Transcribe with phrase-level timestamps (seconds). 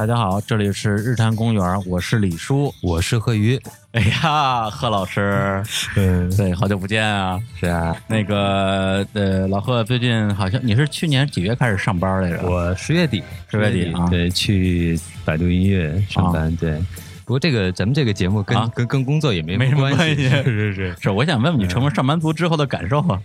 [0.00, 3.60] 大家好，这里是日坛公园，我是李叔，我是贺鱼。
[3.92, 5.62] 哎呀，贺老师，
[5.94, 7.38] 嗯，对，好久不见啊！
[7.54, 12.48] 是啊，那个呃，老贺最近好像你是去年几月开始上班来着？
[12.48, 16.56] 我十月底，十月底啊，对，去百度音乐上班。
[16.56, 16.78] 对，
[17.26, 20.30] 不过这个咱们这个节目跟跟跟工作也没没什么关系。
[20.30, 23.20] 是是是，是，我想问问你成为上班族之后的感受啊。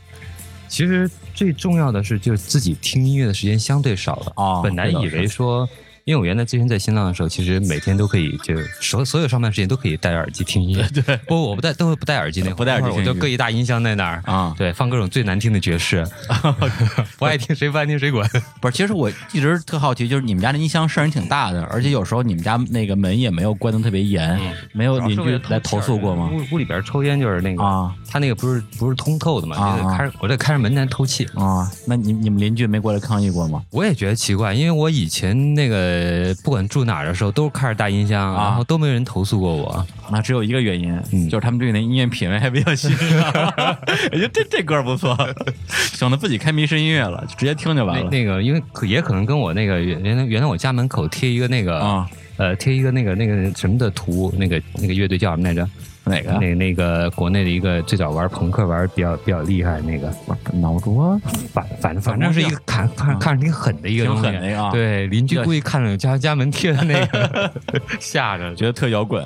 [0.68, 4.62] 其实最重要的是，就是自己听音乐的时间相对少了啊。
[4.62, 5.66] 本来以为说。
[6.05, 10.88] 因为我原来之前在新浪的时候，其实每天都可以就所所有上班时间都可以戴着耳机听音乐。
[10.94, 14.54] 对，不我不戴，都会不戴耳机那不戴耳机，我就搁一大音箱在那儿啊。
[14.55, 16.05] 对，放各种最难听的爵士，
[17.18, 18.30] 不爱听谁不爱听谁管。
[18.62, 24.40] 不是，其实我一直特好奇，就是你们家的音箱声音挺大的，而且有时候你们家那个门也没有关的特别严，
[24.74, 26.30] 没有邻居来投诉过吗？
[26.32, 29.58] 屋屋里边抽烟就是那个啊，他那个不是不是通透的嘛？
[29.58, 31.68] 啊，开我这开着门在透气啊。
[31.87, 33.63] 那你你们邻居没过来抗议过吗？
[33.71, 35.95] 我也觉得奇怪，因为我以前那个
[36.43, 36.65] 不管。
[36.68, 39.88] 住哪儿的时候都是开着大音箱，然后都没人投诉过我。
[40.12, 43.32] 那只有一个原因，就是他们对那音乐品味还比较欣赏。
[44.12, 45.15] 我觉得这这歌不错，
[45.70, 48.10] 省得自己开迷失音乐了，就直接听就完了。
[48.10, 55.70] 那个，因为也可能跟我那个原原来原来我家门口贴一个那个啊呃贴一个那个那个什么的图，那个那个乐队叫什么来着？
[56.06, 56.32] 哪个？
[56.40, 60.14] 那那个国内的一个最早玩朋克玩比较比较厉害那个
[60.54, 61.20] 脑浊，
[61.52, 64.72] 反反正反正是一个看看看着挺狠的一个挺狠的啊！
[64.72, 67.52] 对，邻居故意看着家家门贴的那个，
[68.00, 69.26] 吓着，觉得特摇滚。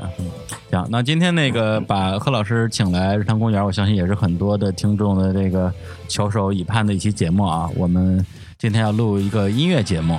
[0.72, 5.74] 行，那今天那个把贺老师请来日坛公园，我相信也是很多的听众的这个
[6.08, 7.70] 翘首以盼的一期节目啊。
[7.76, 8.26] 我们
[8.58, 10.18] 今天要录一个音乐节目。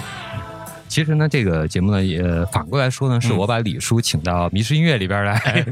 [0.90, 5.64] 其实呢，这个节目呢，也反过来说呢，是我把李叔请到迷失音乐里边来，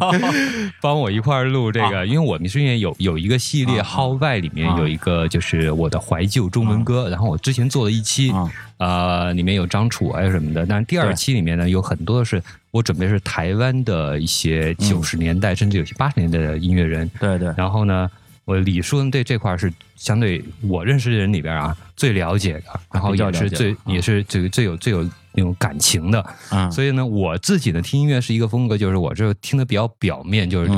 [0.80, 2.06] 帮我一块儿录这个。
[2.06, 7.09] 因为我迷失音乐有有一个系列《号外》，里面有一个就是我的怀旧中文歌。
[7.09, 8.32] 然后我之前做了一期，
[8.76, 10.65] 呃，里面有张楚啊什么的。
[10.65, 12.41] 但是第二期里面呢，有很多是
[12.71, 17.10] 我准备是台湾的一些九十年代，甚至有些八十年代的音乐人。
[17.19, 17.53] 对对。
[17.56, 18.09] 然后呢？
[18.48, 26.26] 我李叔对这块是相对我认识的人里边啊最了解的，然后也是最也是最最有最有那种感情的，
[26.72, 30.70] 所以呢，我自己呢听音乐是一个风格，就是我这听的比较表面，就是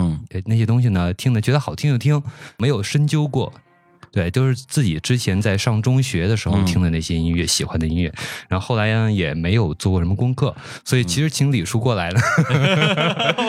[0.46, 2.20] 那些东西呢听的觉得好听就听，
[2.58, 3.52] 没有深究过。
[4.12, 8.12] 对，都是自己之前在上中学的时候听的那些音乐，喜欢的音乐，
[8.48, 10.52] 然后后来呢也没有做过什么功课，
[10.84, 12.20] 所以其实请李叔过来了，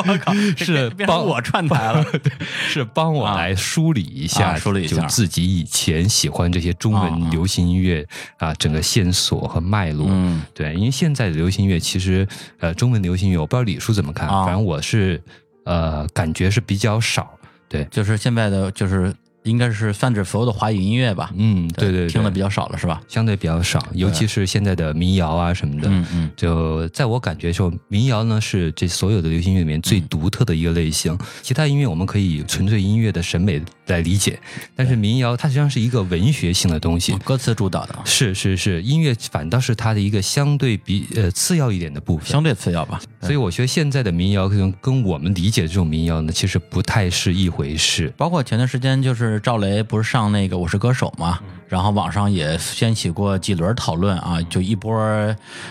[0.06, 2.06] 我靠，是帮我串台了，
[2.70, 5.06] 是帮我来梳理一下，梳理一下。
[5.08, 8.08] 自己以前喜欢这些中文流行音乐
[8.38, 10.06] 啊，整个线索和脉络。
[10.10, 12.28] 嗯，对，因为现在的流行音乐其实
[12.60, 15.20] 呃，中文流行音乐我不知道李叔怎么看，反正我是
[15.66, 17.34] 呃感觉是比较少，
[17.68, 19.12] 对，就是现在的就是。
[19.44, 21.31] 应该是泛指所有的华语音乐吧？
[21.35, 23.02] 嗯，对对，听的比较少了是吧？
[23.07, 25.88] 相对比较少，尤其是现在的民谣啊什么的。
[25.90, 31.18] 嗯嗯，就在我感觉说，民谣呢是这所有的流行音乐里面最独特的一个类型。
[31.41, 34.40] 其他音乐我们可以纯粹音乐的审美来理解，
[34.75, 37.96] 但是民谣它实际上是一个文学性的东西，歌词主导的。
[38.06, 43.02] 是是是，音乐反倒是它的一个相对比呃次要一点的部分，相对次要吧。
[43.22, 48.13] 所以我觉得现在的民谣跟跟我们理解的这种民谣呢，其实不太是一回事。
[48.18, 50.12] 包括前段时间就是赵雷不是。
[50.12, 51.40] 上那个我是歌手吗，
[51.72, 54.94] 然后网上也掀起过几轮讨论啊，就一波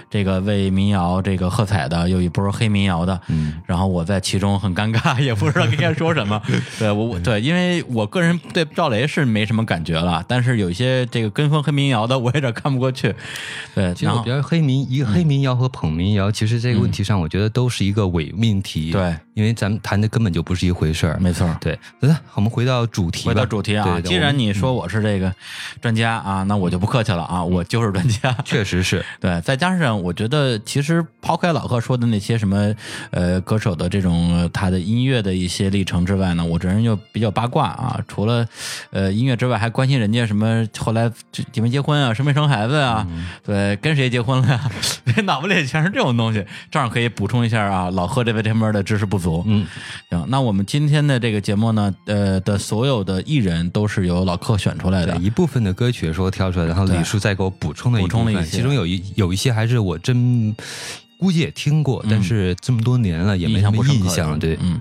[0.08, 6.40] 这个为民谣这个喝彩的，又一波黑民谣的，嗯，然后我在其中很尴尬，也不知道应该说什么。
[6.80, 13.14] 对我，对，因为我个人对赵雷是没什么感觉了，但是有一些这个跟风黑民谣的，我有点看不过去。
[13.74, 18.90] 对，其实我觉得黑民一个黑民谣和捧民谣，其实这个问题上，我觉得都是一个伪命题。
[18.90, 21.18] 对，因为咱们谈的根本就不是一回事儿。
[21.20, 21.46] 没错。
[21.60, 24.30] 对，来，我们回到主题，回到主题啊，既然。
[24.30, 25.34] 你说我是这个
[25.82, 29.40] 专家啊，那我就不客气了啊，我就是专家， 确实是对。
[29.42, 32.74] 再加上我觉得，其实抛开老贺说的那些什么
[33.10, 38.00] 呃歌手的这种他的音乐的一些历程之外呢，我这人又比较八卦啊。
[38.08, 38.46] 除了
[38.90, 41.10] 呃音乐之外，还关心人家什么后来
[41.52, 43.06] 结没结婚啊，生没生孩子啊，
[43.44, 44.70] 对，跟谁结婚了呀？
[45.24, 47.90] 脑子里全是这种东西，正好可以补充一下啊。
[47.90, 49.66] 老贺这位这边的知识不足，嗯，
[50.10, 50.24] 行。
[50.28, 60.54] 那我们今天的这个节目呢，呃的所有的艺人都是由老贺选出来的，一部分的歌曲的时候挑出来，然后李叔再给我补充了一部分，其中有一有一些还是我真
[61.16, 64.38] 估计也听过，但是这么多年了也没什么印象。
[64.38, 64.78] 对，嗯，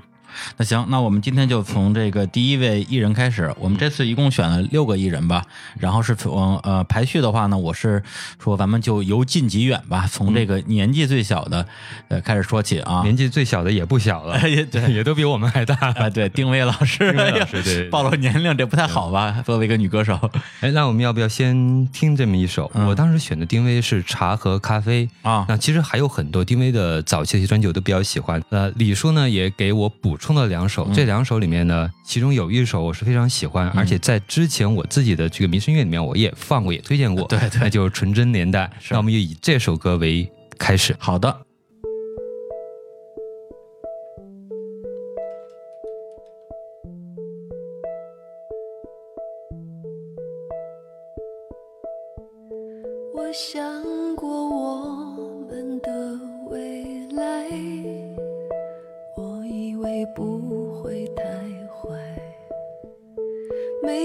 [0.58, 3.54] 那行，那我们今天就从这个第一位艺人开始。
[3.60, 5.44] 我们这次一共选了六个艺人吧，
[5.78, 8.02] 然后是从呃排序的话呢，我是
[8.42, 11.66] 说咱们就由近及远吧，从这个年纪最小的
[12.08, 13.02] 呃开始说起啊。
[13.04, 16.10] 年纪最小的也不小了，也对， 也都比我们还大啊。
[16.10, 19.42] 对，丁薇老师，老师对，暴露年龄这不太好吧？
[19.46, 20.20] 作为一个女歌手，
[20.62, 22.72] 哎，那我们要不要先听这么一首？
[22.88, 25.46] 我当时选的丁薇是《茶和咖啡》啊。
[25.48, 28.42] 那其实还有很多丁薇的早期的一些专辑我都比较喜欢。
[28.50, 37.28] 呃，李叔呢也给我补充了两首，这两首里面呢，其中有一首我是非常喜欢，而且在之前我自己的这个民生乐里面我也放过，也推荐过。
[37.28, 38.70] 对对，那就是《纯真年代》。
[38.90, 40.96] 那我们就以这首歌为开始。
[41.00, 41.49] 好的。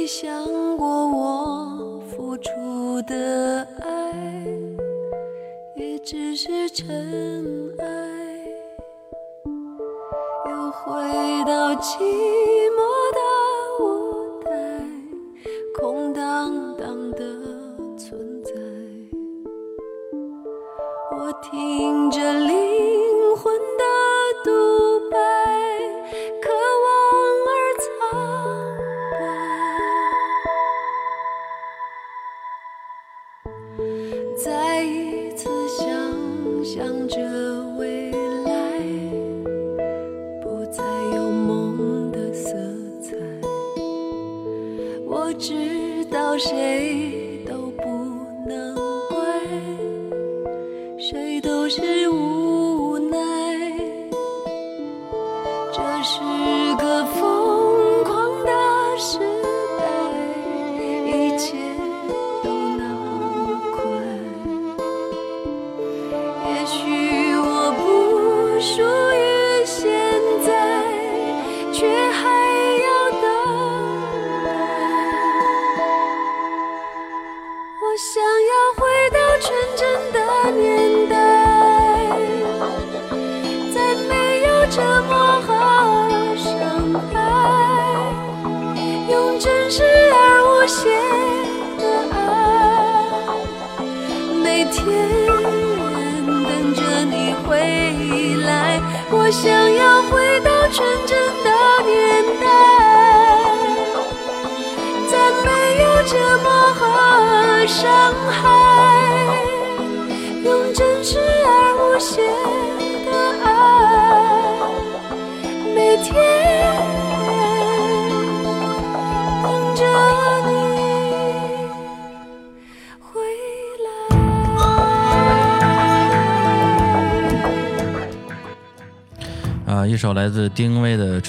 [0.07, 4.47] 想过我付出的爱
[5.77, 7.87] 也只是尘埃，
[10.51, 12.05] 又回到起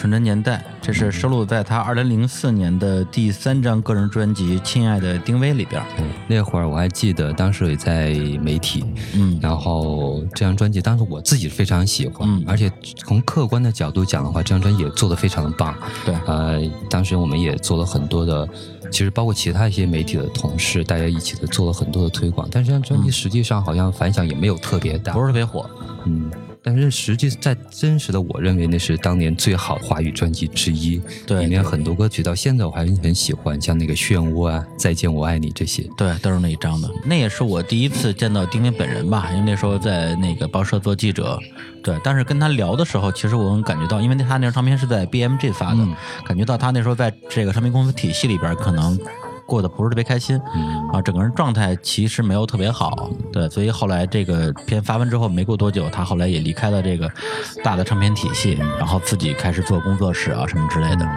[0.06, 5.82] 纯真年代》，这是收录在他二零零四年的第三张个人专辑《亲爱的丁薇》里边。
[6.28, 8.10] 那会儿我还记得，当时也在
[8.40, 8.86] 媒体，
[9.16, 15.74] 嗯，然后这张专辑当时我自己非常喜欢，嗯，而且从客观的角度讲的话，这张专辑也做的非常的棒。
[16.06, 18.48] 对，呃，当时我们也做了很多的，
[18.92, 22.48] 其实包括其他一些媒体的同事，大家一起的做了很多的推广。
[22.52, 25.75] 但是这张专辑实际上好像反响也没有特别大，不是特别火，嗯。
[26.76, 31.02] 但是实际在真实的，我认为那是当年最好华语专辑之一。
[31.26, 35.90] 对，里面很多歌曲到现在我还是很喜欢，像那个《漩涡》啊，《再见我爱你》这些。
[35.96, 36.90] 对，都是那一张的。
[37.06, 41.40] 那也是我第一次见到丁丁本人吧，因为那时候在那个报社做记者。
[41.82, 45.88] 对，但是跟他聊的时候，其实我能感觉到，因为他那张唱片是在 BMG 发的，
[46.26, 49.00] 感觉到他那时候在这个唱片公司体系里边可能。
[49.46, 50.40] 过得不是特别开心，
[50.92, 57.10] 啊，整个人状态其实没有特别好，对，所以后来这个片发完之后，没过多久，他后来也离开了这个
[57.64, 61.08] 大的唱片体系，然后自己开始做工作室啊什么之类的。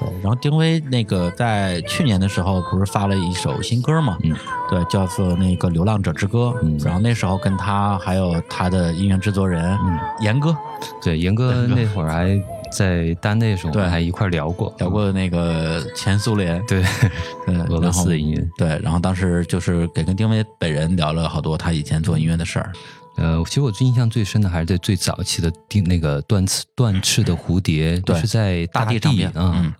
[0.00, 4.34] 对，然后丁薇那个在去年的时候不是发了一首新歌嘛，嗯，
[4.68, 9.78] 对，叫做那个《流浪者之歌》，嗯，然后那时候跟他还有他的音乐制作人
[10.20, 10.56] 严哥，
[11.02, 12.40] 对，严哥那会儿还。
[12.70, 16.82] 在丹那时候，对，还一块聊过，聊过那个前苏联，对，
[17.68, 22.72] 俄罗斯的音乐，对，然后当时就是给跟丁薇本人聊了好多他以前做音乐的事儿。
[23.16, 29.72] 呃，其实我最印象最深的还是在最早期的丁那个断翅断翅的蝴蝶，对，是在大地上面，嗯，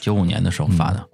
[0.00, 1.04] 九五年的时候发的。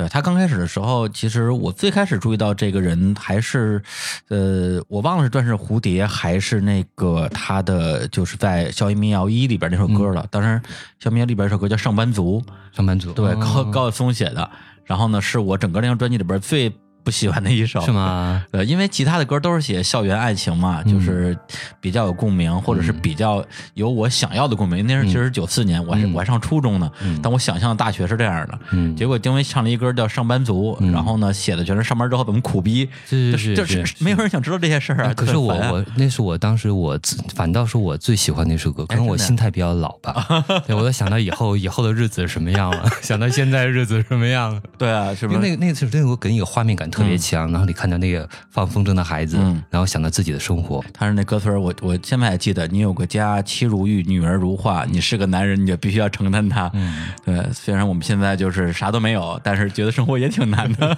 [0.00, 3.82] 对他刚开始的时候，其实我最开始注意到这个人还是，
[4.28, 10.26] 呃，我忘了是《钻石蝴蝶》还是那个他的，就是在《校园民谣一》里边那首歌了。
[10.30, 10.48] 当时
[10.98, 12.42] 《校园民谣》里边一首歌叫《上班族》，
[12.74, 14.50] 上班族对高高晓松写的。
[14.86, 16.72] 然后呢，是我整个那张专辑里边最。
[17.02, 18.44] 不喜欢的一首是吗？
[18.50, 21.36] 呃，因为其他的歌都是写校园爱情嘛，就是
[21.80, 24.86] 比较有共鸣，或者是比较有我想要的共鸣。
[24.86, 26.90] 那是其实九四年，我还我还上初中呢，
[27.22, 28.58] 但我想象的大学是这样的。
[28.72, 35.14] 嗯，结果丁薇唱了一歌叫《上班族》，然后呢写的全是上班之后怎么苦逼，是是是，没有人想知道这些事儿啊。
[35.14, 36.98] 可是我我那是我当时我
[37.34, 40.44] 反倒是我最喜欢那首歌，可能我心态比较老吧。
[40.66, 44.60] 对，我都想到以后以后的日子是什么样了， 想到现在日子什么样了。
[44.76, 45.40] 对啊，是不是？
[45.40, 46.89] 那那次那首歌给你一个画面感。
[46.90, 49.36] 特别强，然后你看到那个放风筝的孩子，
[49.70, 50.84] 然后想到自己的生活。
[50.92, 52.66] 他是那歌词我我现在还记得。
[52.66, 54.84] 你有个家，妻如玉，女儿如画。
[54.84, 56.70] 你是个男人，你就必须要承担它。
[56.74, 57.42] 嗯，对。
[57.52, 60.96] 虽然我们现在就是啥都没有，但是觉得生活也挺难的。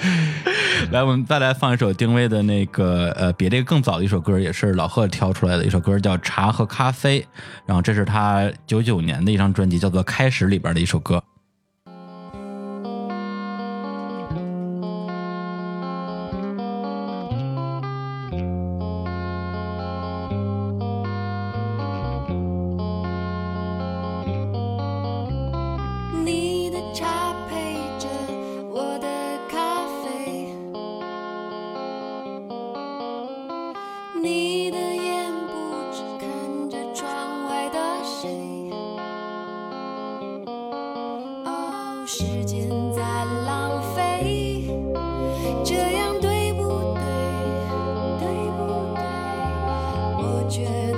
[0.90, 7.20] 来，我们再来放一首丁薇的那个呃，比这个更早的一首歌，也是老贺挑出来的一首歌，叫《茶和咖啡》。
[7.66, 11.22] 然后这是他九九年的一张专辑，叫做《开始》里边的一首歌。
[50.50, 50.89] 绝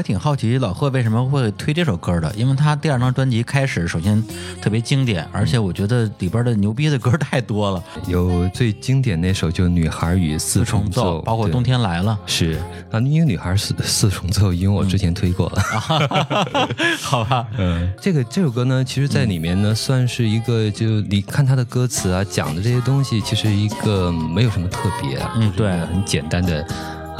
[0.00, 4.24] 还挺好奇老贺为什么会推这首歌的，因为他第二张专辑开始，首先
[4.62, 7.84] 特别经典，而且我觉得里边的牛逼的歌太多了。
[8.06, 12.18] 有最经典那首就《女孩与四重奏》，包括《冬天来了》。
[12.30, 12.58] 是
[12.90, 15.62] 啊，因为《女孩四四重奏》，因为我之前推过了。
[17.02, 26.66] 好吧，嗯，这个这首歌呢，其实在里面呢，算是一个就你看它的歌词啊，讲的这些东西，其实一个没有什么特别，嗯，对，很简单的。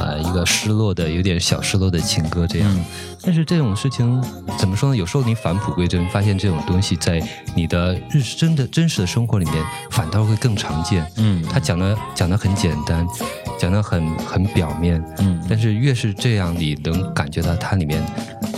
[0.01, 2.85] 呃，一个失落的、有点小失落的情歌这样，
[3.21, 4.19] 但是这种事情
[4.57, 4.97] 怎么说呢？
[4.97, 7.21] 有时候你返璞归真，发现这种东西在
[7.53, 11.05] 你的日真的真实的生活里面，反倒会更常见。
[11.17, 13.07] 嗯，他讲的讲的很简单，
[13.59, 15.03] 讲的很很表面。
[15.19, 18.03] 嗯，但是越是这样，你能感觉到它里面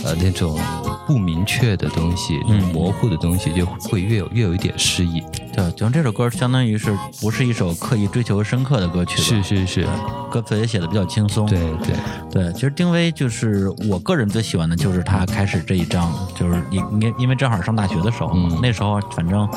[0.02, 0.58] 呃那种
[1.06, 2.38] 不明确的东西、
[2.72, 5.22] 模糊的东西，就会越有越有一点诗意。
[5.54, 9.20] 对，就这首歌相当于是不是一首刻意追求深刻的歌曲？
[9.22, 9.86] 是是是，
[10.30, 11.46] 歌词也写的比较轻松。
[11.46, 11.94] 对对
[12.30, 19.48] 对，其实丁薇就是我个人最喜欢的就是她开始这一张，就是因因因为正好上大学的时候嘛，那时候反正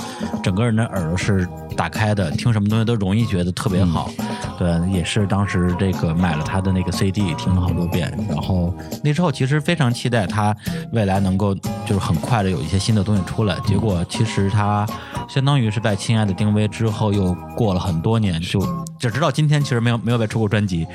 [0.43, 4.09] 整个人的耳朵是打开的，听什么东西都容易觉得特别好。
[4.57, 8.11] 对，也是当时这个买了他的那个 CD，听了好多遍。
[8.27, 10.53] 然后那之后其实非常期待他
[10.91, 11.53] 未来能够
[11.85, 13.55] 就是很快的有一些新的东西出来。
[13.65, 14.85] 结果其实他
[15.29, 18.59] 相当于是在《亲爱的丁薇》之后又过了很多年，就
[18.99, 20.87] 就直到今天其实没有没有再出过专辑，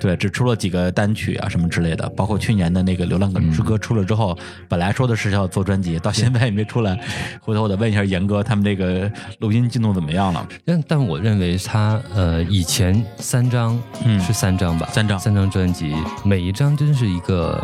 [0.00, 2.08] 对，只出了几个单曲啊什么之类的。
[2.16, 6.98] 包括去年的那个《流浪歌之歌》出了之后，本来说的是要做专辑，到现在也没出来。
[7.42, 10.46] 回头我得问一下严哥，他们这个录音进度怎么样了？
[10.64, 12.90] 但但我认为他呃以前。
[13.18, 14.88] 三张，嗯，是三张吧？
[14.92, 15.94] 三张，三张专辑，
[16.24, 17.62] 每一张真是一个，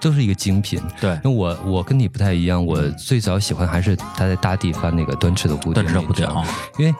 [0.00, 0.80] 都是一个精品。
[1.00, 6.42] 对，那我我跟你不太一样，我最早喜欢还是他在大地发那个端翅的蝴蝶，端翅的蝴蝶啊，
[6.78, 6.94] 因为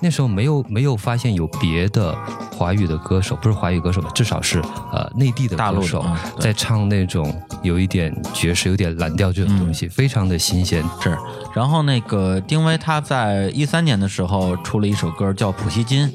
[0.00, 2.14] 那时候没有没有发现有别的
[2.52, 4.60] 华语的歌手，不是华语歌手吧，至少是
[4.92, 6.04] 呃内地的歌手
[6.38, 10.84] 在唱那种有一点爵士、有点蓝调这种东西，非常的新鲜。
[11.00, 11.16] 是，
[11.54, 16.06] 然后那个丁薇他在一三年的时候出了一首歌叫《普希金》，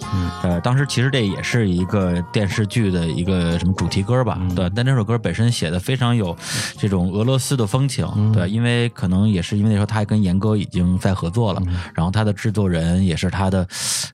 [0.44, 4.40] 呃，当时其实这也是一个电视剧的一个什么主题歌吧？
[4.56, 6.36] 对，但这首歌本身写的非常有
[6.78, 11.62] 这种俄罗斯的风情，对，因为可能也是因为那时候他跟严歌已经在合作了，
[11.94, 13.68] 然后他的制作人也是他的。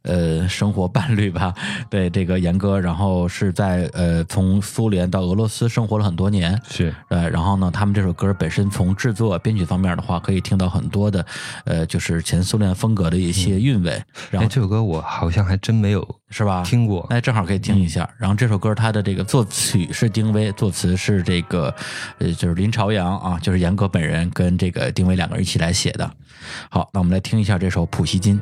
[0.03, 1.51] 呃，生活伴侣吧，
[1.89, 11.25] 对这个严歌，然后是在呃从苏联到俄罗斯生活了很多年，是呃，然后呢，他们这首歌本身从制作编曲方面的话，可以听到很多的
[11.65, 13.99] 呃，就是前苏联风格的一些韵味。
[14.31, 16.63] 然后这首歌我好像还真没有是吧？
[16.63, 18.09] 听过，哎正好可以听一下。
[18.17, 21.73] 然后这首歌它的这个作曲是丁薇，作词是这个
[22.19, 26.09] 呃就是林朝阳啊，就是严哥本人跟这个丁薇两个人一起来写的。
[26.69, 28.39] 好，那我们来听一下这首《普希金》。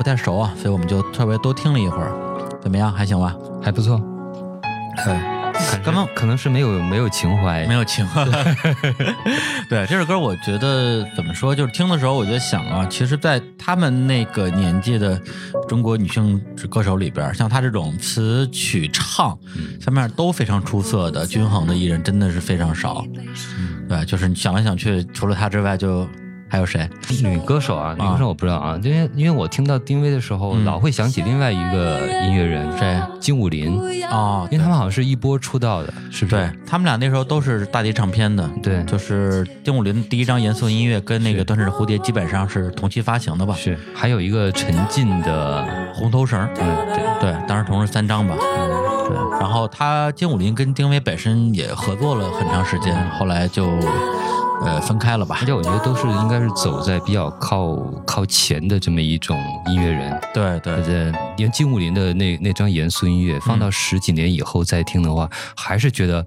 [0.00, 2.10] 不太熟啊，所以我们就特别多听了一会儿，
[2.62, 2.90] 怎么样？
[2.90, 3.36] 还行吧？
[3.62, 4.00] 还不错。
[5.04, 5.14] 对，
[5.84, 8.24] 刚刚可能是没有没有情怀，没有情怀。
[9.68, 11.54] 对这首歌，我觉得怎么说？
[11.54, 15.20] 就是听的时候，我就想啊，其实，在他们那个年纪的
[15.68, 19.38] 中国女性歌手里边，像她这种词曲唱
[19.82, 23.04] 方面都非常出色的、均衡的艺人，真的是非常少。
[23.86, 26.08] 对，就是你想来想去，除了她之外，就。
[26.50, 26.88] 还有谁？
[27.22, 33.00] 女歌手啊，女歌手我不知道啊，因为因为我听到丁薇的时候，老会想起另外一个音乐人，谁？
[33.20, 36.36] 金武林啊，因为他们好像是一波出道的，是不是？
[36.36, 43.54] 对他们俩那时候都是大碟唱片的，对，就是金武林第一张严肃音乐跟那个断翅蝴蝶基本上是同期发行的吧？
[43.54, 46.76] 是，还有一个陈进的红头绳，嗯，
[47.20, 48.34] 对对，当时同时三张吧，
[49.08, 49.16] 对。
[49.38, 53.70] 然后他金武林跟丁薇本身也合作了很长时间，后来就。
[54.62, 55.38] 呃，分开了吧？
[55.40, 60.20] 而且我觉得都是应该是走在比较靠靠前的这么一种音乐人。
[60.34, 66.24] 对对对，因为金武林的那那张严肃音乐放到十几年以后再听的话，还是觉得。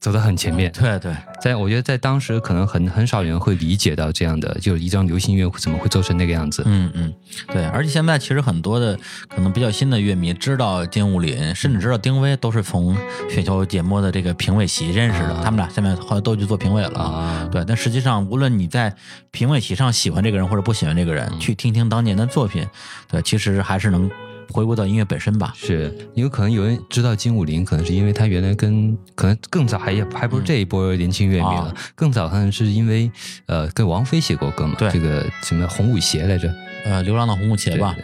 [0.00, 6.62] 走得很前面，对对，在我觉得在当时可能很很少人会理解到这样的，就是一张流行音乐怎么会做成那个样子。
[6.66, 7.12] 嗯嗯，
[7.48, 8.96] 对，而且现在其实很多的
[9.28, 12.96] 可能比较新的乐迷知道金武林，甚至知道丁薇，都是从
[13.28, 15.42] 选秀节目的这个评委席认识的。
[15.42, 17.00] 他们俩现在后来都去做评委了。
[17.00, 18.94] 啊，对，但实际上无论你在
[19.32, 22.64] 评委席上喜欢这个人或者不喜欢这个人，去听听当年的作品，
[23.08, 24.08] 对，其实还是能。
[24.52, 25.92] 回归到音乐本身吧，是。
[26.14, 33.10] 有可能有人知道金武林，可能是因为他原来跟可能更早还还不是这一波年轻乐迷了，更早可能是因为
[33.46, 34.90] 呃跟王菲写过歌嘛，对。
[34.90, 36.52] 这个什么红舞鞋来着，
[36.84, 37.94] 呃流浪的红舞鞋吧。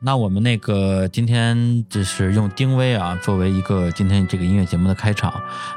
[0.00, 5.32] 那我们那个今天就是用丁薇啊作为一个今天这个音乐节目的开场。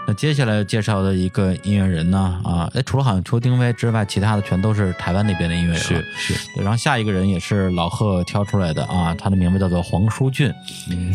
[0.08, 5.80] 那接下来介绍的一个音乐人呢啊，哎，除了好像除了丁薇之外，其他的全都是台湾那边的音乐人。
[5.80, 6.34] 是是。
[6.62, 10.48] 然后下一个人也是老贺挑出来的啊，他的名字叫做黄舒骏，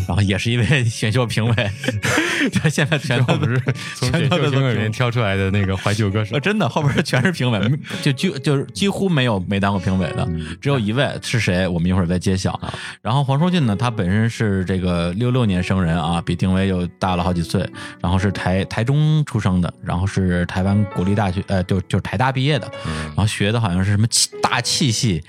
[0.07, 1.71] 然后也是一位选秀评委。
[2.53, 3.61] 他现在全都不是
[3.95, 6.39] 从选秀评委里面挑出来的那个怀旧歌手。
[6.39, 7.59] 真的，后边全是评委，
[8.01, 10.27] 就就就是几乎没有没当过评委的，
[10.61, 11.67] 只有一位是谁？
[11.67, 12.59] 我们一会儿再揭晓。
[13.01, 17.59] 然后黄舒骏呢，他本身是这个六六年生人啊，比丁薇又大了好几岁。
[18.01, 22.69] 然后是台台中出生的，然后是台湾国立大学，呃，就就是台大毕业的。
[23.07, 25.23] 然后学的好像是什么气大气系，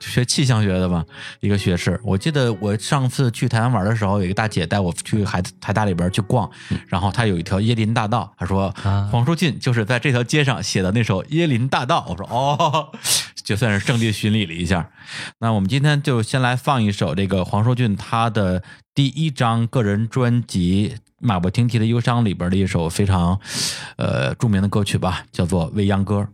[0.00, 1.04] 学气象学的吧，
[1.40, 2.00] 一个学士。
[2.02, 6.50] 我记得我上次去台湾玩的时候，有一个大姐带我去海台大里边去逛，
[6.88, 8.74] 然后她有一条椰林大道，她说
[9.10, 12.04] 黄舒骏就是在这条街上写的那首《椰林大道》。
[12.10, 12.90] 我说哦。
[13.44, 14.88] 就算是圣地巡礼了一下，
[15.38, 18.62] 那我们今天就先来放一首这个黄舒骏他的
[18.94, 23.38] 第一张个人专辑《马不停蹄的忧伤》里边的一首非常，
[23.96, 26.26] 呃著名的歌曲吧，叫做《未央歌》。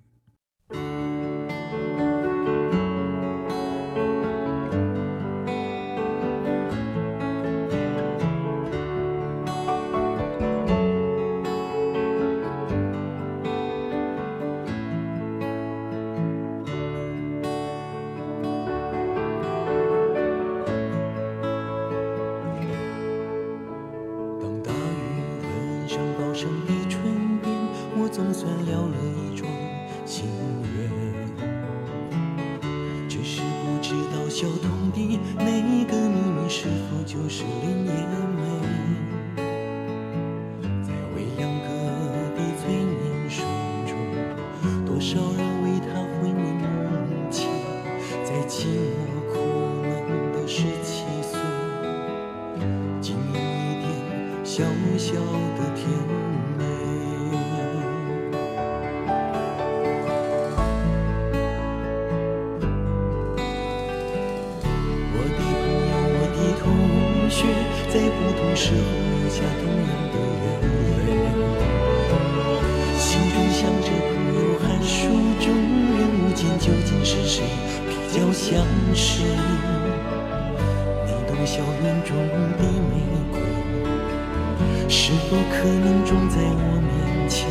[85.70, 86.90] 才能种在我面
[87.28, 87.46] 前，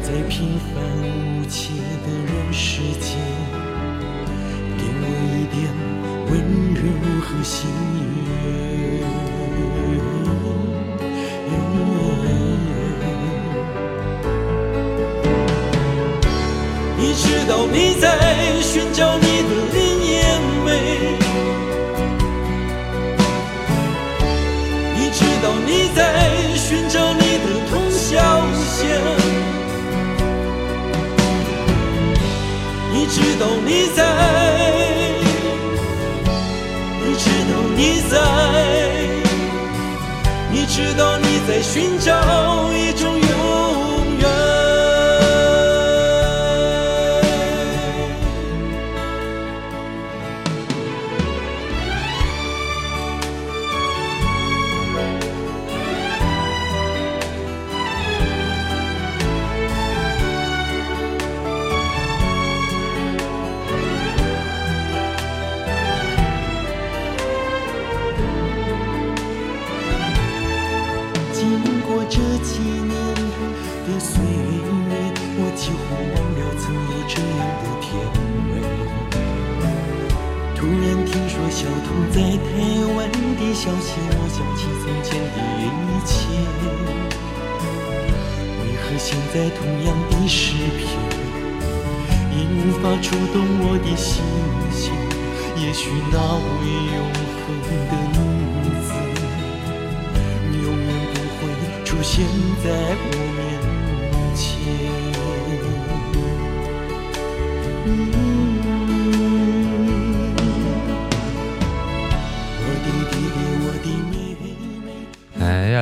[0.00, 0.78] 在平凡
[1.40, 1.74] 无奇
[2.06, 3.18] 的人世间，
[4.78, 5.58] 给我一点
[6.30, 6.32] 温
[6.72, 6.80] 柔
[7.20, 9.02] 和喜悦。
[16.96, 18.06] 你知道你在
[18.62, 20.08] 寻找你的另一
[20.64, 21.31] 面。
[33.22, 34.02] 知道你在
[37.00, 38.14] 你知道你在
[40.50, 43.21] 你知道你在寻找一种
[83.64, 84.60] 湾的消息，我想起。
[84.82, 85.64] 从前的一
[86.04, 86.12] 切。
[88.58, 90.42] 为何现在同样的诗
[90.76, 90.80] 篇，
[92.32, 94.22] 已无法触动我的心
[94.70, 94.82] 弦？
[95.56, 96.18] 也许那
[96.58, 96.60] 位
[96.96, 97.00] 永
[97.38, 97.70] 恒的
[98.12, 98.16] 女
[98.82, 98.90] 子，
[100.52, 101.40] 永远不会
[101.84, 102.12] 出现
[102.64, 102.66] 在
[102.98, 103.40] 我面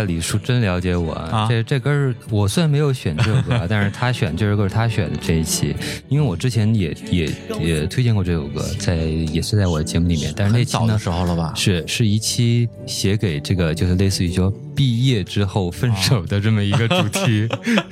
[0.05, 5.75] 李叔真了解我啊，这这歌是我虽然没有选这首歌， 但是他选这首歌是他选的这一期，
[6.09, 7.29] 因为我之前也也
[7.61, 11.53] 也推荐过这首歌，在也是在我的节目里面，但是那期呢时候了吧？
[11.57, 17.47] 是是一期写给这个就是类似于说毕业之后分手的这么一个主题，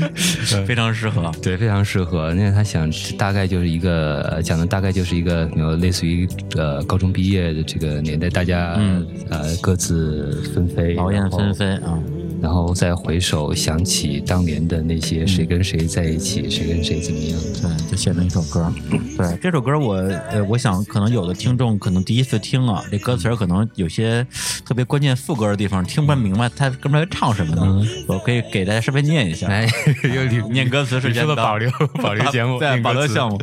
[0.66, 2.32] 非常适合， 对，非常适合。
[2.32, 8.80] 那他想大概就是一个讲的大概就是一个有类似于呃高中毕业的这个年代，大家
[9.28, 11.92] 呃各自纷飞，劳燕分飞啊。
[12.40, 17.38] 然后再回首想起当年的那些谁跟谁在一起，谁跟谁怎么样？
[17.60, 18.72] 对，就写了一首歌。
[19.16, 19.94] 对，这首歌我
[20.30, 24.24] 呃，我想可能有的听众可能第一次听啊，这歌词可能有些
[24.64, 27.86] 特别关键副歌的地方听不明白，他哥们在唱什么呢？
[28.06, 29.48] 我可以给大家稍微念一下。
[29.48, 29.66] 哎，
[30.50, 31.68] 念歌词是是不保留
[32.00, 32.58] 保留节目？
[32.60, 33.40] 对，保留项目。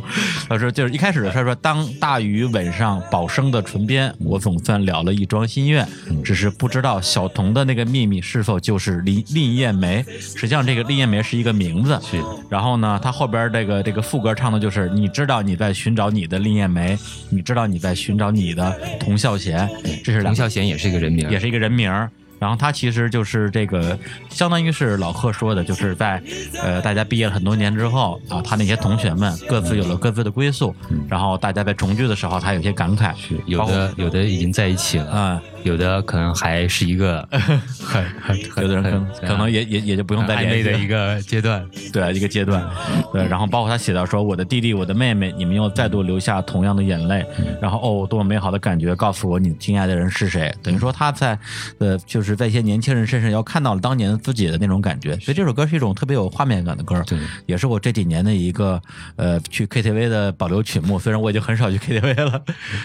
[0.48, 5.86] 他说就是一开始他说当大鱼吻上宝生的唇边，我总算了了一桩心愿，
[6.24, 8.85] 只是不知道小童的那个秘密是否就是。
[8.92, 11.98] 是林林艳梅，实际上这个林艳梅是一个名字。
[12.02, 16.96] 是，然后呢，他后边这个这个副歌唱的就是，你知道你在寻找你的林艳梅，
[17.28, 19.68] 你知道你在寻找你的童孝贤，
[20.04, 21.90] 这是童孝贤也是一个人名，也是一个人名。
[22.38, 26.22] 然后他其实就是这个，相当于是老贺说的，就是在
[26.62, 30.74] 呃大家毕业了很多年之后啊，他那些同学们各自有了各自的归宿，
[31.08, 33.14] 然后大家在重聚的时候，他有些感慨，
[33.46, 35.42] 有的有的已经在一起了啊。
[35.66, 37.26] 有的可能还是一个
[37.82, 42.64] 很很，有的人可能可能也也也就不用再暧昧的一个阶段， 对一个阶段，
[43.12, 43.26] 对。
[43.26, 47.26] 然后包括他写到说：“我的弟弟，我的妹妹，你们又再度流下同样的眼泪。”
[47.60, 48.94] 然后哦，多么美好的感觉！
[48.94, 50.54] 告诉我你亲爱的人是谁？
[50.62, 51.36] 等于说他在
[51.78, 55.16] 呃，就是在一些年轻人身上要看到了当年自己的那种感觉。
[55.18, 58.80] 所以这首歌是一种特别有画面感的歌，对，也是我这几年的一个
[59.16, 60.98] 呃去 KTV 的保留曲目。
[60.98, 62.40] 虽然我已经很少去 KTV 了，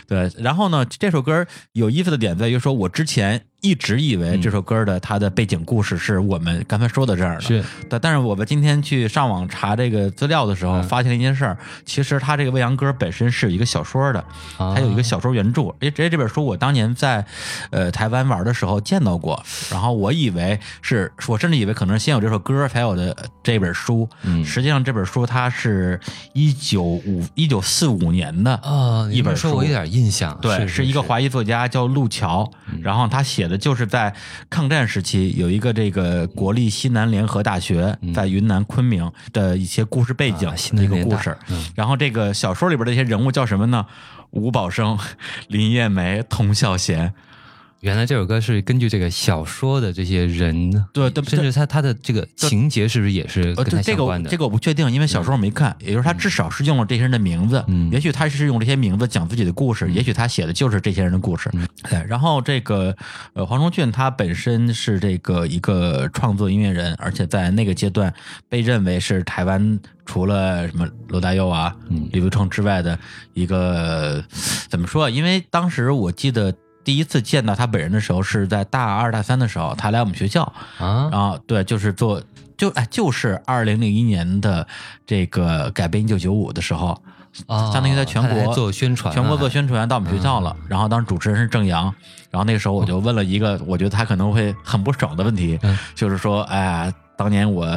[0.08, 0.32] 对。
[0.39, 3.42] 然后呢，这首歌有意思的点在于说，我之前。
[3.64, 7.64] 一直以为这首歌的它的背景故事是我们刚才说的这样的，是。
[7.88, 11.56] 但但是我们今天去上网查这个资料的时候，发现了一件事儿，
[11.86, 14.26] 其实它这个《未央歌》本身是有一个小说的，
[14.58, 15.68] 它有一个小说原著。
[15.80, 17.24] 哎，这这本书我当年在
[17.70, 24.10] 呃台湾玩的时候见到过，然后我以为是，我甚至以为可能先有这首歌才有的这本书。
[24.24, 26.00] 嗯，实际上这本书它是
[26.34, 30.36] 一九五一九四五年的啊一本书，我有点印象。
[30.42, 33.58] 对，是一个华裔作家叫陆桥，然后他写的。
[33.58, 34.13] 就是在
[34.50, 41.38] 抗战时期，有一个这个国立西南联合大学在云南昆明的一些故事背景的一个故事。
[41.76, 43.86] 然后这个小说里边的一些人物叫什么呢？
[44.32, 44.97] 吴宝生、
[45.47, 47.13] 林艳梅、童孝贤。
[47.82, 54.30] 原来这首歌是根据这个小说的这些人，对，甚至他他的这个情节是不是也是跟他相关的？
[54.30, 55.76] 这个我不确定，因为小说我没看。
[55.80, 61.50] 也就是他至少是用了这些人的名字，嗯也许他是用这些名字讲自己的故事，也许他写的就是这些人的故事。
[61.89, 62.96] 对，然后这个
[63.34, 68.13] 呃黄忠俊他本身是这个一个创作音乐人，而且在那个阶段
[68.48, 71.76] 被认为是台湾除了什么罗大佑啊、
[72.12, 73.00] 李维成之外的
[73.34, 74.24] 一个
[74.70, 75.10] 怎么说？
[75.10, 76.54] 因为当时我记得。
[76.84, 80.44] 第一次见到他本人的时候是在大二大三的时候，他来我们学校
[80.78, 82.22] 啊，然后对，就是做
[82.58, 84.67] 就哎，就是二零零一年的
[85.06, 87.02] 这个改编一九九五的时候，
[87.48, 90.56] 相当于在全国做宣传，全国做宣传到我们学校了。
[90.67, 91.94] 然后当时主持人是郑阳，
[92.30, 95.60] 然后那个时候我就问了一个我觉得他可能会很不爽的问题，
[95.96, 96.94] 就是说，哎呀。
[97.22, 97.68] 当年我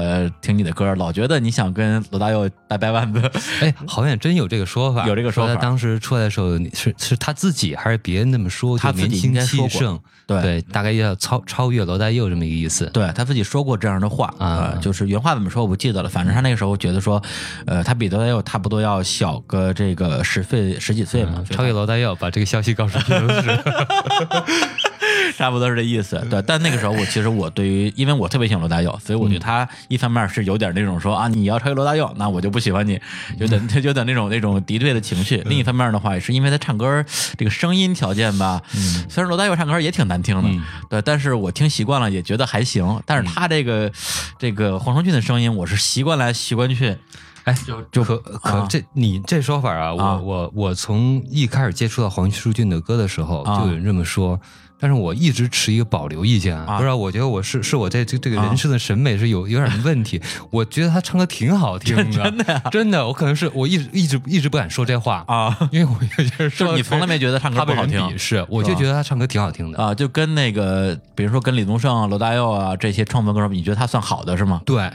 [0.41, 3.21] 听你的歌，老觉得你想跟罗大佑掰掰腕子。
[3.61, 5.55] 哎，好像真有这个说法，有这个说法。
[5.57, 8.79] 当时出来的时候，是是他自己还是别人那么说？
[8.79, 10.03] 他自己应该说过。
[10.27, 12.87] 对，大概要超超越罗大佑这么一个意思。
[12.87, 16.09] 对他自己说过这样的话啊，就是原话怎么说我不记得了。
[16.09, 17.23] 反正他那个时候觉得说，
[17.67, 23.51] 呃，他比罗大佑差不多要小个这个十岁十几岁嘛，超越罗大佑，把这个消息告诉评论室。
[25.39, 26.41] 差不多是这意思，对。
[26.43, 33.01] 但那个时候，我其实我对于，因为我特别喜欢罗大佑，所以我对他一方面是有点那种说啊，你要超越罗大佑，那我就不喜欢你，
[33.39, 35.43] 有点 有点那种那种敌对的情绪。
[35.47, 37.05] 另一方面的话，也是因为他唱歌
[37.37, 38.63] 这个声音条件吧，
[39.09, 40.49] 虽然罗大佑唱歌也挺难听的，
[40.89, 43.03] 对，但是我听习惯了，也觉得还行。
[43.07, 43.91] 但是他这个
[44.39, 46.97] 这个黄承俊的声音，我是习惯来习惯去。
[47.45, 54.41] 哎，就就可可这你这说法啊，我我我从一开始接触到黄舒骏的歌的时候，就有人这么说。
[54.79, 60.21] 但是我一直持一个保留意见啊，不知道，我觉得我是是我在这这个人生的审美是有有点问题。
[60.51, 69.83] 我觉得他唱歌挺好听的，真的，真的，我可能是我一直一直一直不敢说这话啊， 因为我觉得说你从来没觉得唱歌不好听，是，我就觉得他唱歌挺好听的。
[69.83, 74.61] 啊，就跟那个比如说跟李宗盛、罗大佑啊这些创作歌手，你觉得他算好的是吗？
[74.67, 74.91] 对。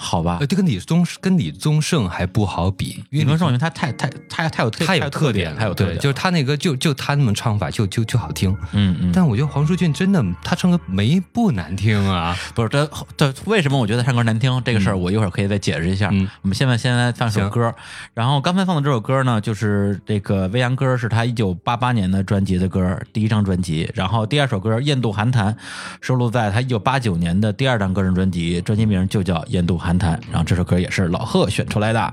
[0.00, 9.10] 好吧，这跟李宗跟李宗盛还不好比，因为李宗盛因为他太太太太有太有特点，太有特点，就是他那个就就他那么唱法就就就好听，嗯嗯。
[9.12, 16.12] 但我觉得黄舒骏真的他唱歌没不难听啊，不是这这为什么我觉得唱歌难听这个事儿，我一会儿可以再解释一下。
[16.42, 17.74] 我们现在先来放首歌，
[18.14, 23.90] 然后刚才放的这首歌呢，就是这个《未央歌》是他一九八八年的专辑的歌，第一张专辑。
[23.94, 25.52] 然后第二首歌《雁渡寒潭》
[26.00, 30.18] 收录在他一九八九年的第二张个人专辑，专辑名就叫《雁渡寒潭》。
[30.30, 30.68] 然后这首。
[30.68, 32.12] 歌也是老贺选出来的。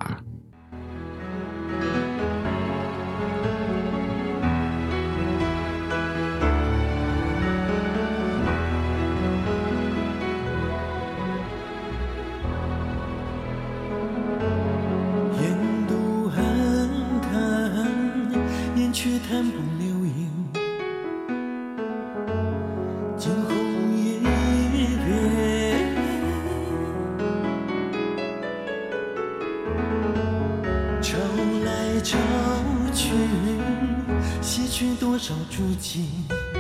[35.75, 36.55] 情。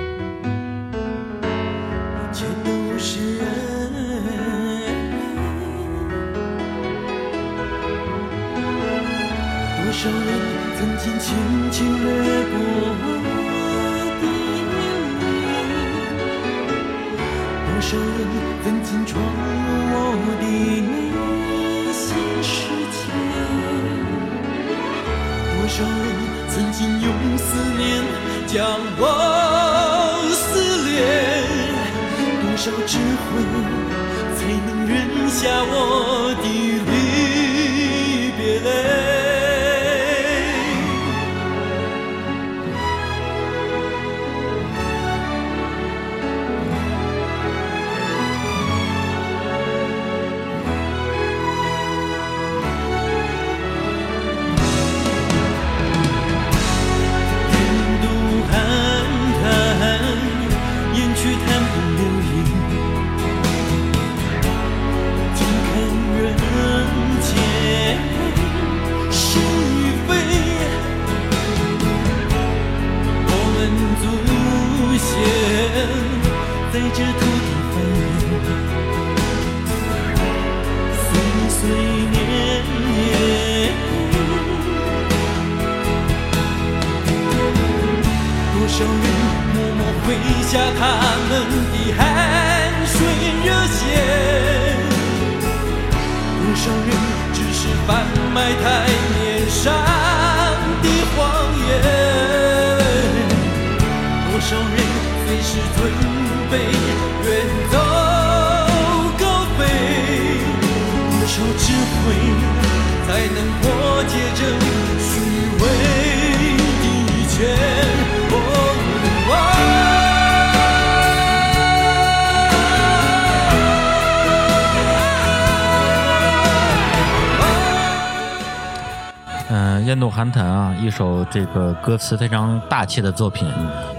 [130.95, 133.45] 首这个歌词非常大气的作品，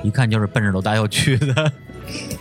[0.02, 1.70] 一看就是奔着罗大佑去的。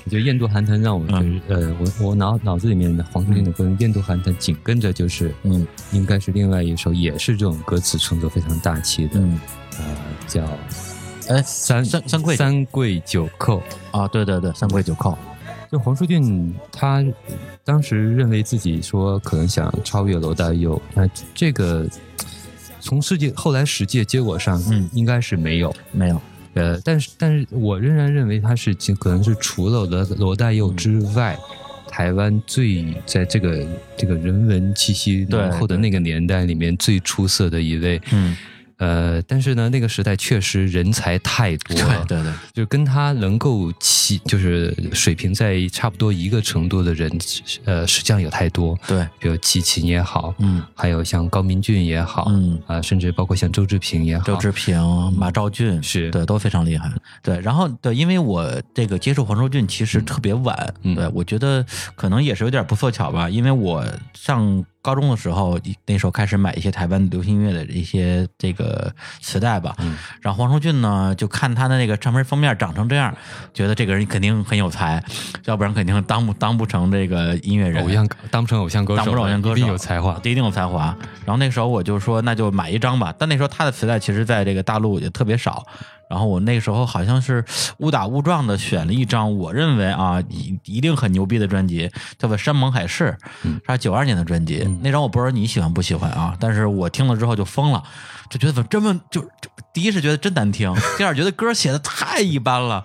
[0.06, 9.20] 我觉得印度寒潭》让我就是呃，我我脑脑子里面的黄舒骏的歌，《印度寒潭》紧跟着就是嗯，应该是另外一首，也是这种歌词创作非常大气的，
[9.78, 9.86] 呃，
[10.26, 10.42] 叫
[11.28, 15.18] 哎三三三跪三跪九叩啊，对对对，三跪九叩。
[15.70, 17.04] 就黄舒骏他
[17.66, 21.86] 当时认为自己说可能想超越罗大佑，那这个。
[22.86, 25.76] 从世界后来实际结果上，嗯，应该是没有。
[25.92, 26.22] 没有，
[26.54, 31.36] 呃，但是但是我仍然认为他是可能是除了罗罗大佑之外，
[31.90, 33.68] 台湾最在这个
[33.98, 38.38] 这个人文气息浓厚的那个年代里面最出色的一位，嗯。
[38.78, 41.76] 呃，但是呢，那个时代确实人才太多，
[42.08, 47.10] 对对对， 就跟他能够齐，就是水平在差不多一个程度的人，
[47.64, 54.78] 呃，实际上有太多，对，比如齐秦也好，嗯，还有像高明俊也好，嗯啊，甚至包括像周志平也好，周志平、
[55.18, 56.92] 马兆俊是对都非常厉害，
[57.24, 64.64] 对，然后对，因为我这个接触黄州俊其实特别晚，对我觉得可能也是有点不凑巧吧，因为我上。
[64.86, 69.74] 高中的时候，那时候开始买一些台湾流行音乐的一些这个磁带吧。
[69.80, 69.98] 嗯。
[70.22, 73.12] 然后黄舒骏呢，就看他的那个唱片封面长成这样，
[73.52, 75.04] 觉得这个人肯定很有才，
[75.46, 80.96] 要不然肯定当不当不成这个音乐人，偶像当不成偶像歌手，当不成偶像歌手，一定有才华，一定有才华。
[81.26, 83.12] 然后那时候我就说，那就买一张吧。
[83.18, 85.66] 但那时候他的磁带其实在这个大陆也特别少。
[86.10, 87.44] 然后我那个时候好像是
[87.80, 93.18] 误打误撞的选了一张我认为啊一一定很牛逼的专辑，叫做《山盟海誓》，
[93.72, 94.64] 是九二年的专辑。
[94.82, 97.84] 那张我不知道你喜欢不喜欢啊，但是我听了之后就疯了。
[98.28, 102.82] 就觉得怎么这么就就第一是觉得真难听， 第二觉得歌写的太一般了，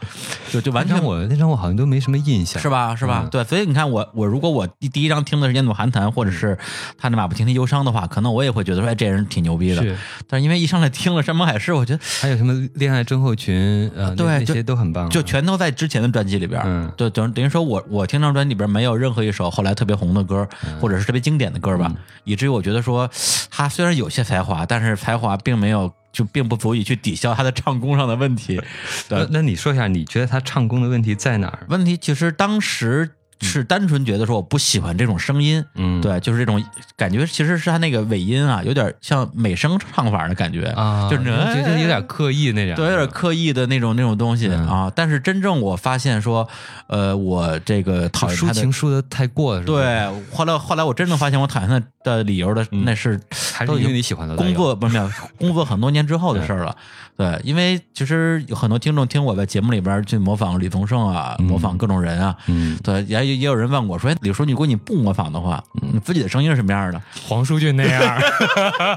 [0.51, 3.29] 就就完全我那张我好像都没什么印象，是吧是吧？
[3.31, 6.59] 对，所以你看我我如果我第第一张听的是《烟土寒潭》或者是
[6.99, 9.81] 他那《马不停蹄忧伤》的话，可能我也会觉得说哎这人挺牛逼的。
[9.81, 16.61] 是，但是因为一上来听了《山盟海誓》，我觉得还有什么《恋爱症候群》呃，对，这些都很棒，就全都在之前的专辑里边。
[16.65, 20.45] 嗯，对，等等于说我我听张专辑里边没有任何一首后来特别红的歌，
[20.81, 21.93] 或者是特别经典的歌吧，
[22.25, 23.09] 以至于我觉得说
[23.49, 25.93] 他虽然有些才华，但是才华并没有。
[26.13, 28.61] 就并不足以去抵消他的唱功上的问题。
[29.11, 31.67] 那那你说一下，你觉得他唱功的问题在哪儿？
[31.69, 33.13] 问题其实当时。
[33.41, 36.63] 是单纯觉得说我不喜欢这种声音，嗯，对，就是这种
[36.97, 44.93] 感觉，其实是他那个尾音啊，有点像美声唱法的感觉啊，就是觉得有点刻意那种，对，有点刻意的那种那种东西啊。
[44.95, 46.47] 但是真正我发现说，
[46.87, 50.07] 呃，我这个讨厌抒情抒的太过了，对。
[50.33, 56.77] 后来后来我真正发现我讨厌他的理由的，那是还是因为你喜欢的工作，不是没有工作很多年之后的事儿了。
[57.21, 68.23] 对，因为其实有很多听众听我在节目里边去模仿李宗盛啊，模仿各种人啊，嗯，对，也也有人问我说：“李叔，你如果你不模仿的话，你自己的声音是什么样的？”黄书俊那样。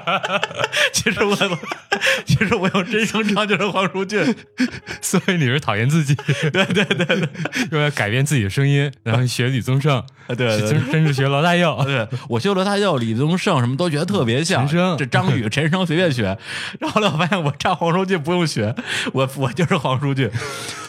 [0.94, 1.36] 其实我，
[2.26, 4.24] 其实我用真声唱就是黄舒骏，
[5.02, 6.16] 所以你是讨厌自己，
[6.52, 7.30] 对对对对，
[7.72, 10.04] 又要改变自己的声音，然后学李宗盛，
[10.36, 16.38] 对，真真是学罗大佑，对我学罗大佑、李宗盛什么都觉得特别像，这张宇、陈升随便学，
[16.80, 18.14] 然后来我发现我唱黄舒骏。
[18.24, 18.74] 不用学，
[19.12, 20.32] 我我就是黄舒骏。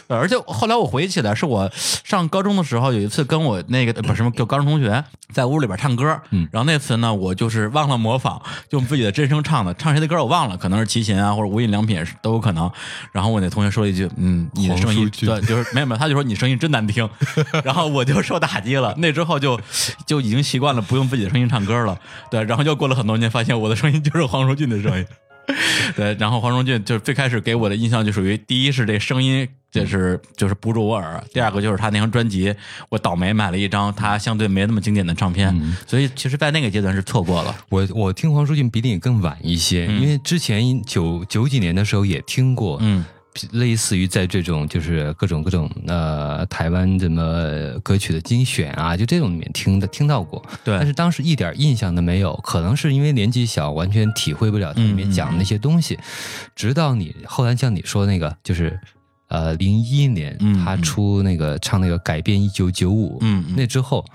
[0.07, 5.03] 而且后来我回忆起来，是我上高中的时候有一次跟我那个不是什么就高中同学
[5.33, 12.69] 在屋里边唱歌，嗯，然后那次呢我就是忘了模仿，用自己的真声唱的，唱谁的歌我忘了，可能是齐秦啊或者无印良品都有可能。
[13.11, 17.07] 然后我那同学说了一句：“嗯，你的声音对，就是没有没有，他就说你声音真难听。
[17.63, 18.95] ”然后我就受打击了。
[18.97, 19.59] 那之后就
[20.07, 21.97] 就已经习惯了不用自己的声音唱歌了。
[22.31, 25.05] 对，然后又过了很多年，发现我的声音就是黄舒骏的声音。
[25.95, 32.55] 对，然后黄忠俊就是最开始给我的印象就属于第一是这声音就是就是不入我耳，第二个就是他那张专辑，
[32.89, 35.53] 我倒霉买了一张他相对没那么经典的唱片，
[35.85, 37.55] 所以其实，在那个阶段是错过了。
[37.69, 43.03] 我我听黄舒骏比你更晚一些，因为之前九九几年的时候也听过，嗯。
[43.51, 47.23] 类似于在这种就是各种各种呃台湾怎么
[47.83, 55.99] 歌曲的精选啊，就这种里面听的听到过，对，但是当时一点印象都没有，可能是因为年纪小，完全体会不了它里面讲的那些东西。
[56.55, 58.79] 直到你后来像你说那个，就是
[59.27, 64.05] 呃零一年他出那个唱那个改变一九九五，嗯，那之后。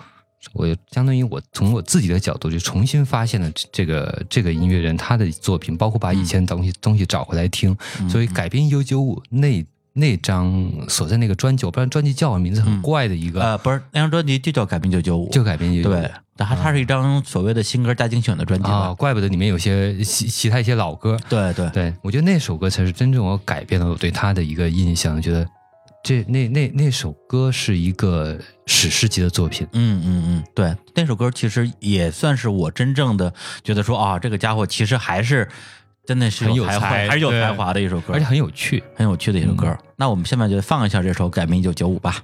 [0.55, 7.76] 我相当于我从我自己的角度就重新发现了这个这个音乐人他的作品，包括把以前的东西东西找回来听。
[8.09, 15.93] 所以改编一九九五那那张所在那个专辑，我不知道专辑叫名字很怪的一个呃，不是那张专辑就叫改编一九九五，就改编一九九五。
[16.01, 21.18] 对，它它是一张所谓的新歌大精选的专辑啊，怪不得里面有些其其他一些老歌。
[21.28, 25.47] 对对对，我觉得那首歌才是真正我改变了我对他的一个印象，觉得。
[26.03, 33.32] 这那那那首歌是一个史诗级的作品，嗯嗯嗯，对，那首歌其实也算是我真正的
[33.62, 35.46] 觉得说啊，这个家伙其实还是
[36.07, 39.76] 真的是很有才，还是有才华的一首歌，而且很有趣，很有趣的一首歌。
[39.96, 42.16] 那我们下面就放一下这首《改名一九九五》吧。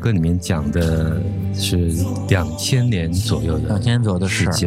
[0.00, 1.20] 歌里面讲的
[1.54, 1.92] 是
[2.28, 4.66] 两千年左右的两千年左右的事世界，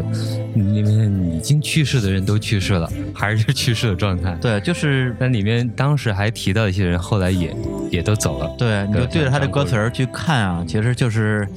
[0.54, 4.38] 里面已经去世的人都去世了，还是去世的状态。
[4.40, 7.54] 对，就是那里面当时还提到一些人，后来也
[7.90, 8.56] 也都走了。
[8.58, 11.48] 对，你就对着他的歌词儿去看啊，其实就是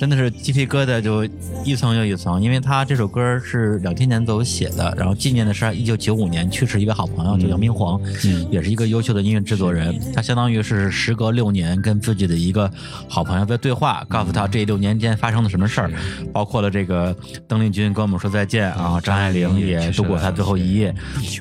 [0.00, 1.22] 真的是鸡皮疙瘩就
[1.62, 8.46] 一层又一层，因为他这首歌是两千年左右写的，然后纪念的是一九九五年去世一位好朋友，叫杨明煌，嗯。
[8.50, 9.94] 也是一个优秀的音乐制作人。
[10.14, 12.70] 他相当于是时隔六年跟自己的一个
[13.10, 15.90] 好朋友在对话，告诉他这六年间发生了什么事儿，
[16.32, 17.14] 包括了这个
[17.46, 20.94] 邓丽君跟我们说再见啊，张爱玲也度过她最后一夜，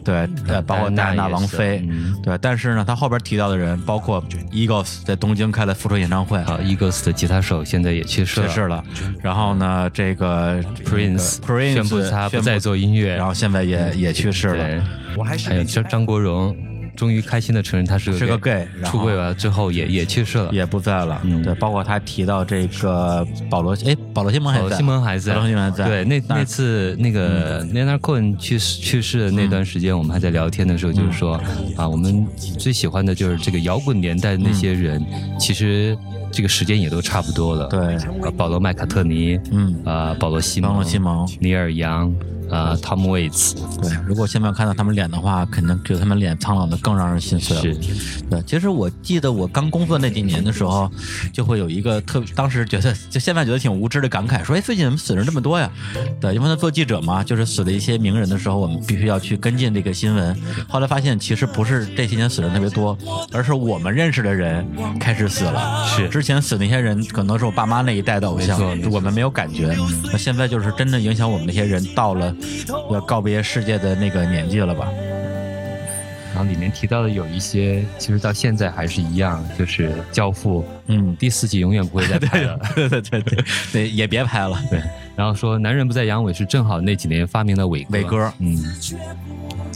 [0.03, 1.81] 对，呃，包括戴安娜王妃，
[2.21, 8.48] 对，但是呢，他后边提到的人包括 Eagles 在东京开了复出演唱会，啊，Eagles 的吉他手现在也去世了。
[8.48, 8.83] 去世了。
[9.21, 14.75] 然后呢，这个 Prince Prince 宣布他不再做音乐，然后现在也也去世对。
[14.75, 14.83] 了。，
[15.23, 16.55] 还有张张国荣，
[16.95, 20.49] 终于开心的承认他是个是个 gay，出柜了之后也也去世了。
[20.51, 21.41] 也不在了，嗯。
[21.41, 31.39] 对，包括他提到这个保罗，哎，保罗西蒙还在，保罗西蒙还在，保罗西蒙还在，对，那那次那个 Leonard Cohen 去世去世的那段时间，我们还在聊天的时候，就是说
[31.75, 32.25] 啊，我们
[32.57, 35.03] 最喜欢的就是这个摇滚年代的那些人，
[35.39, 35.97] 其实
[36.31, 37.67] 这个时间也都差不多了。
[37.67, 39.79] 对，啊保罗麦卡特尼，嗯。
[39.85, 41.27] 啊，保罗西蒙，保罗西蒙。
[41.39, 42.13] 尼尔杨，
[42.49, 43.53] 呃，Tom Waits。
[43.81, 47.61] 对，如果现在看到他们脸的话，肯定觉得他们脸苍老的更让人心碎了。
[47.61, 47.75] 是，
[48.29, 50.89] 对，其实我记得我刚工作那几年的时候，
[51.31, 55.69] 就会有一个特，当时觉得就现在觉得挺无知的感慨，说哎，最近怎么死人这么多呀？
[56.19, 60.35] 对，因为他做记者嘛，就是死了一些名人的时候，我们必须要去跟进这个新闻。
[60.67, 62.97] 后来发现，其实不是这些年死人特别多，
[63.31, 64.65] 而是我们认识的人
[64.99, 65.85] 开始死了。
[65.87, 69.75] 是，之前死那些人可能是我爸妈那一代的偶像，我们没有感觉。
[70.11, 72.33] 那现在就是真的影响我们那些人到了
[72.91, 74.87] 要告别世界的那个年纪了吧？
[76.33, 84.61] 然后里面提到的有一些，其实到现在还是一样，就是《教父》，嗯，第四季永远不会再拍了， 对对对对对，也别拍了。
[84.69, 84.79] 对，
[85.15, 88.57] 然后说“男人不在阳痿”是正好那几年发明的伟伟哥，嗯。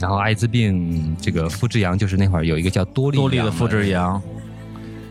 [0.00, 4.20] 然后艾滋病这个复制羊，就是那会儿有一个叫多利多利的复制羊。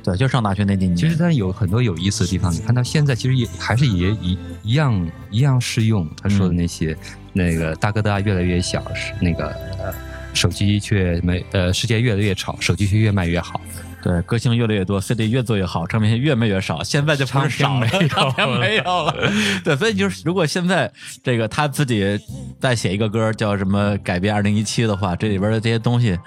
[0.04, 0.96] 对，就上大学那几年。
[0.96, 6.08] 其实它有很多有意思的地方，你看到现在其实也还是也一一样一样适用。
[6.22, 6.96] 他说的那些，
[7.34, 9.48] 那个大哥大越来越小，是那个
[9.80, 9.94] 呃
[10.34, 13.60] 手机却没呃世界越来越吵，手机却越卖越好。
[14.02, 16.84] 对，歌星越来越多，CD 越做越好，唱片越卖越少。
[16.84, 19.32] 现在就不是少了，唱片没有了。
[19.64, 20.92] 对，所以就是如果现在
[21.24, 22.20] 这个他自己
[22.60, 26.20] 再写一个歌叫什么改变二零一七的话，这里边的这些东西。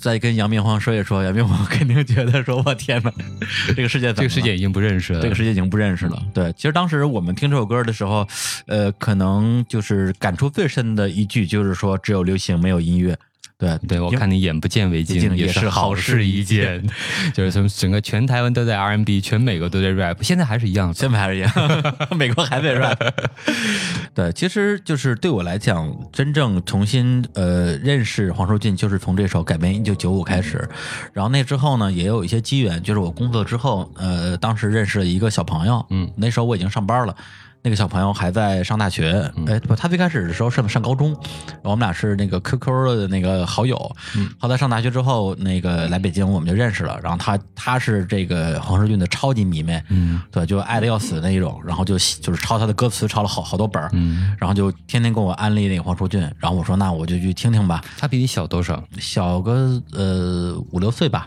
[0.00, 3.12] 再跟杨明煌说一说，杨明煌肯定觉得说：“我天哪，
[3.74, 8.26] 这个世界，这个世界已经不认识了，这个世界已经不认识了。”对，其实当时我们听这首歌的时候，
[8.66, 13.16] 呃，可能就是感触最深的一句就是说：“只有流行，没有音乐。”
[13.58, 16.80] 对对，我看你眼不见为净也是好事一件，
[17.34, 21.52] 就是从整个全台湾都在 R&B，全美国都在 rap，现在还是一样，现在还是一样，
[22.16, 22.96] 美国还在 rap。
[24.14, 30.68] 对，其实就是对我来讲，真正重新呃认识黄舒骏，就是从这首改编一九九五开始，
[31.12, 37.16] 然后那之后呢，也有一些机缘，就是我工作之后，呃，当时认识了一个小朋友，嗯，那时候我已经上班了。
[37.62, 41.14] 那个小朋友还在上大学，哎，不，他最开始的时候上上高中，
[41.62, 43.76] 我们俩是那个 QQ 的那个好友。
[44.38, 46.98] 后来上大学之后，那个来北京，我们就认识了。
[47.02, 51.60] 然后他他是这个黄世俊的超级迷妹，嗯，对，就爱的要死那一种。
[51.64, 56.20] 然后就就是抄他的歌词，抄了好好多本儿，嗯，然后就天天跟我安利那个黄舒俊。
[56.38, 57.82] 然后我说那我就去听听吧。
[57.98, 58.82] 他比你小多少？
[58.98, 61.26] 小个呃五六岁吧。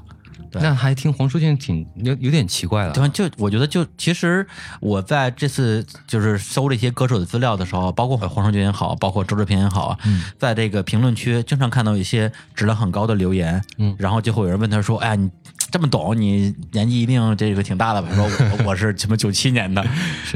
[0.59, 2.93] 那还听黄舒骏挺有有点奇怪了。
[2.93, 4.45] 对，就我觉得就其实
[4.79, 9.97] 我在这次就是搜这些歌手的资料的时候，包括黄舒骏也好，包括周志平也好啊，
[10.37, 15.29] 在这个评论区经常看到一些质量很高的留言，嗯，然后就会有人问他说：“哎呀，你
[15.71, 18.25] 这么懂，你年纪一定这个挺大的吧？”说
[18.57, 19.85] ：“我 我是什么九七年的。”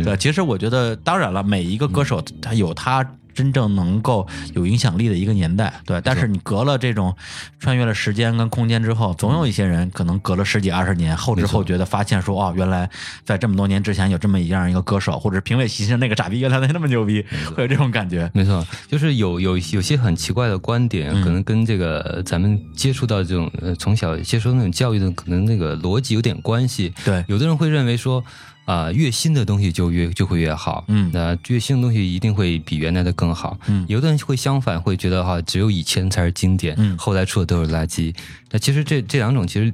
[0.03, 3.05] 对，其实我觉得，当然了，每一个歌手他有他。
[3.35, 6.01] 真正能够有影响力的一个年代，对。
[6.01, 7.15] 但是你隔了这种
[7.59, 12.89] 穿越了时间跟空间之后，总有一些人可能隔了十几二十年后知后觉的发现说，哦，原来
[13.25, 17.23] 在这么多年之前有这么一样一个歌手，或者评委席上那个傻逼原来那么牛逼，
[17.53, 18.31] 会有这种感觉。
[18.33, 26.93] 没错，就是有有有些很奇怪的观点，可能跟这个咱们接触到这种呃从小接受那种教育的可能那个逻辑有点关系。
[27.03, 28.23] 对，有的人会认为说。
[28.65, 38.13] 啊，越新的东西就越就会越好，嗯，那越新的东西一定会比原来的更好，嗯，有的人会相反，会觉得哈，只有以前才是经典，嗯，后来出的都是垃圾。
[38.49, 39.71] 那其实这这两种其实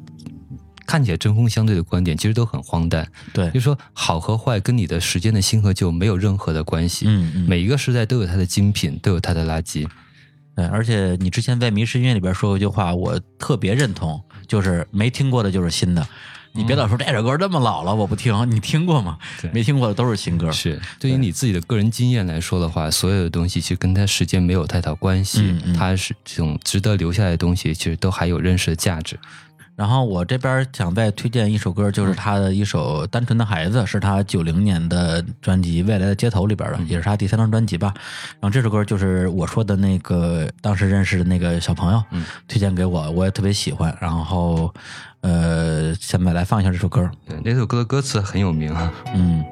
[0.85, 9.87] 看起来针锋相对的观点，其实都很荒诞，对，就说好和坏跟你的时间的新和旧没有任何的关系，嗯嗯，每一个时代都有它的精品，都有它的垃圾，
[10.53, 16.05] 对，而且你之前在《迷失音乐》里边说过一句话，我特别认同，就是没听过的就是新的。
[16.53, 18.33] 你别老说这首歌这么老了，我不听。
[18.51, 19.17] 你听过吗？
[19.53, 20.51] 没听过的都是新歌。
[20.51, 25.55] 是对于你自己的个人经验来说的话，所有的东西其实跟它时间没有太大关系。
[25.77, 29.17] 它是这种值得留下来的东西，其实都还有认识的价值。
[29.77, 37.93] 然后我这边想再推荐一首歌，就是他的一首《单纯的孩子》，是他九零年的专辑《未来的街头》里边的，也是他第三张专辑吧。
[38.39, 42.03] 然后这首歌就是我说的那个当时认识的那个小朋友
[42.47, 43.95] 推荐给我，我也特别喜欢。
[44.01, 44.71] 然后。
[45.21, 47.09] 呃，下面来放一下这首歌。
[47.25, 48.91] 对，那首歌的歌词很有名啊。
[49.13, 49.43] 嗯。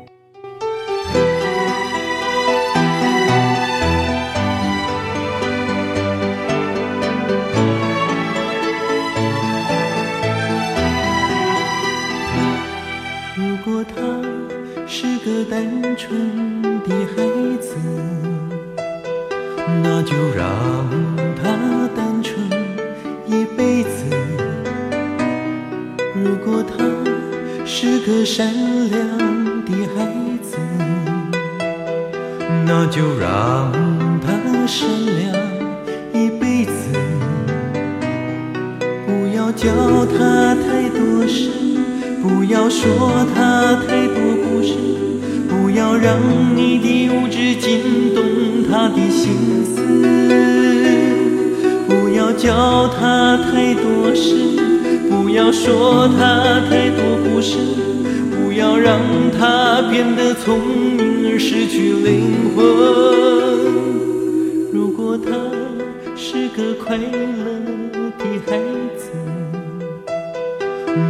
[28.10, 28.51] 个善
[28.89, 28.99] 良
[29.66, 30.03] 的孩
[30.41, 30.57] 子，
[32.66, 33.72] 那就让
[34.20, 35.16] 他善良
[36.12, 36.72] 一辈子。
[39.05, 39.70] 不要教
[40.07, 41.51] 他太多事，
[42.24, 44.74] 不要说他太多故事，
[45.47, 46.18] 不要让
[46.55, 48.24] 你的无知惊动
[48.68, 49.34] 他他的心
[49.66, 49.82] 思，
[51.88, 54.49] 不要教他太多事，
[55.30, 57.56] 不要说他太多故事，
[58.32, 59.00] 不要让
[59.38, 62.66] 他变得聪明而失去灵魂。
[64.74, 65.30] 如果他
[66.16, 67.04] 是个快乐
[68.18, 68.58] 的孩
[68.98, 69.12] 子，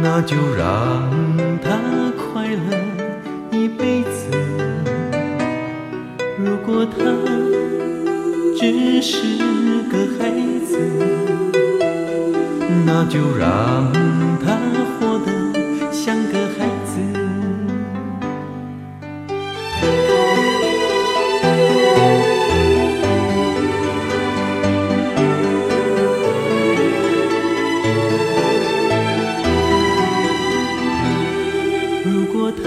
[0.02, 1.10] 那就让
[1.62, 2.76] 他快乐
[3.50, 4.28] 一辈子。
[6.36, 6.98] 如果他
[8.54, 9.16] 只是
[9.90, 10.28] 个孩
[10.66, 10.76] 子，
[12.92, 13.92] 那就让
[14.44, 14.58] 他
[14.98, 17.00] 活得像个孩子。
[32.04, 32.60] 如果他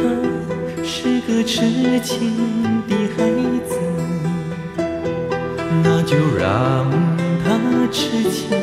[0.86, 2.32] 是个痴情
[2.88, 3.19] 的孩
[3.67, 3.78] 子，
[5.84, 6.89] 那就让
[7.43, 7.59] 他
[7.91, 8.57] 痴情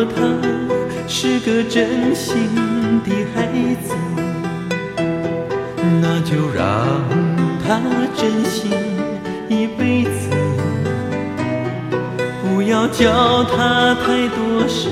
[0.00, 0.22] 如果他
[1.06, 2.48] 是个真心
[3.04, 3.46] 的孩
[3.84, 3.94] 子，
[6.00, 6.64] 那就让
[7.62, 7.78] 他
[8.16, 8.70] 真心
[9.50, 10.30] 一辈子。
[12.42, 14.88] 不要教他太多事，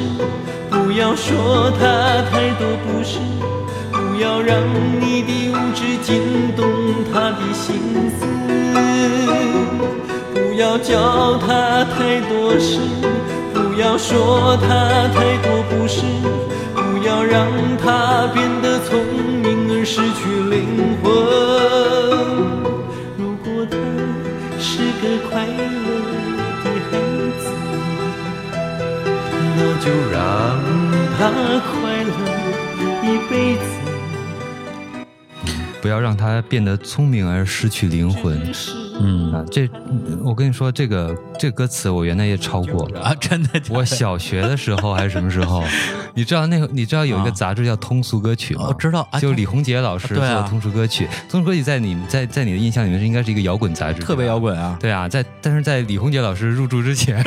[0.69, 3.19] 不要说他太多不是，
[3.91, 4.63] 不要让
[5.01, 6.21] 你的无知惊
[6.55, 6.69] 动
[7.11, 8.27] 他的心思。
[10.35, 12.79] 不要教他太多事，
[13.79, 16.03] 不要说他太多不是，
[16.75, 18.99] 不要让他变得聪
[19.41, 21.07] 明而失去灵魂。
[23.17, 23.79] 如果他
[24.59, 25.55] 是个快乐
[26.65, 26.99] 的孩
[27.39, 27.47] 子，
[29.55, 30.19] 那就让
[31.17, 31.31] 他
[31.71, 32.11] 快乐
[33.05, 33.63] 一辈子。
[35.81, 38.43] 不要让他变得聪明而失去灵魂。
[39.01, 39.71] 嗯啊，这
[40.25, 42.85] 我跟你说，这个这歌词我原来也抄过。
[43.01, 45.63] 啊，真的的，我小学的时候还是什么时候？
[46.15, 48.67] 你知道那个你知道有一个杂志叫《通俗歌曲》吗？
[48.69, 51.07] 我知道啊就李洪杰老师做通俗歌曲。
[51.31, 54.49] 通俗歌曲在你在在你的印象里面是应该是一个摇滚杂志，特别摇滚。
[54.55, 54.77] 滚啊。
[54.81, 57.23] 对啊，在但是在李洪杰老师入驻之前，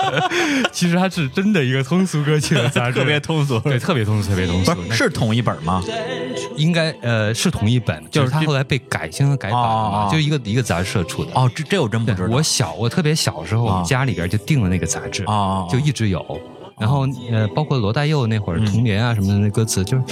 [0.72, 5.82] 其实它是真的一个通俗歌曲的杂志， 特别通俗对，特别通俗，特别通俗是同一本吗？
[6.56, 11.30] 应该呃是同一本，就就是是它后来被改新和改版了嘛，哦就一个一个杂志社出的。
[11.34, 12.28] 哦，这这我真不对知道。
[12.34, 16.40] 我小我特别小时候，我啊们家里边就订了那个杂志，啊，就一直有。
[16.78, 20.04] 然后呃，包括罗大佑那会儿《童年》啊什么的那歌词，就是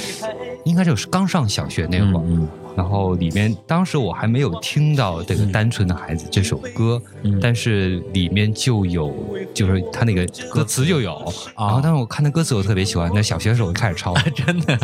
[0.64, 2.48] 应该就是刚上小学那会儿。
[2.80, 7.38] 嗯然后里面当时我还没有听到这个《单纯的孩子》这首歌，嗯。
[7.38, 9.14] 但是里面就有，
[9.52, 11.12] 就是他那个歌词就有。
[11.56, 14.78] 然后当时我看那歌词我特别喜欢，那小学的时候我就开始抄， 真的，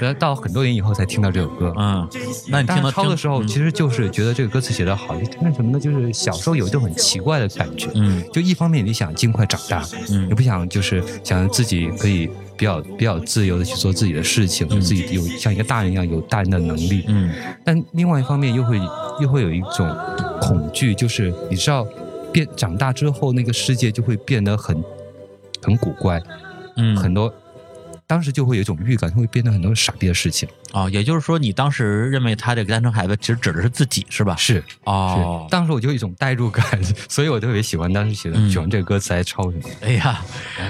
[0.00, 1.72] 然后到很多年以后才听到这首歌。
[1.78, 2.06] 嗯，
[2.48, 3.46] 那你听到抄的时候，嗯。
[3.46, 5.78] 其实就是觉得这个歌词写的好，那什么呢？
[5.78, 8.22] 就是小时候有一种很奇怪的感觉，嗯。
[8.32, 10.28] 就一方面你想尽快长大，嗯。
[10.28, 17.30] 你不想就是想自己可以比较比较自由的去做自己的事情，自己有像一个大人一样有大人的能力，嗯
[17.64, 18.80] 但另外一方面又会
[19.20, 19.88] 又会有一种
[20.40, 21.86] 恐惧，就是你知道
[22.32, 24.82] 变长大之后那个世界就会变得很
[25.62, 26.22] 很古怪，
[26.76, 27.32] 嗯，很多。
[28.06, 30.46] 当时就会有一种预感，会变得很多傻逼的事情。
[30.74, 34.36] 哦，也就是说，你当时认为他这个单纯孩子，其实指的是自己，是吧？
[34.36, 36.62] 是哦是，，当时我就有一种代入感，
[37.08, 39.64] 所以我特别喜欢当时写的嗯喜欢这个歌词，还抄什么。
[39.80, 40.22] 哎呀，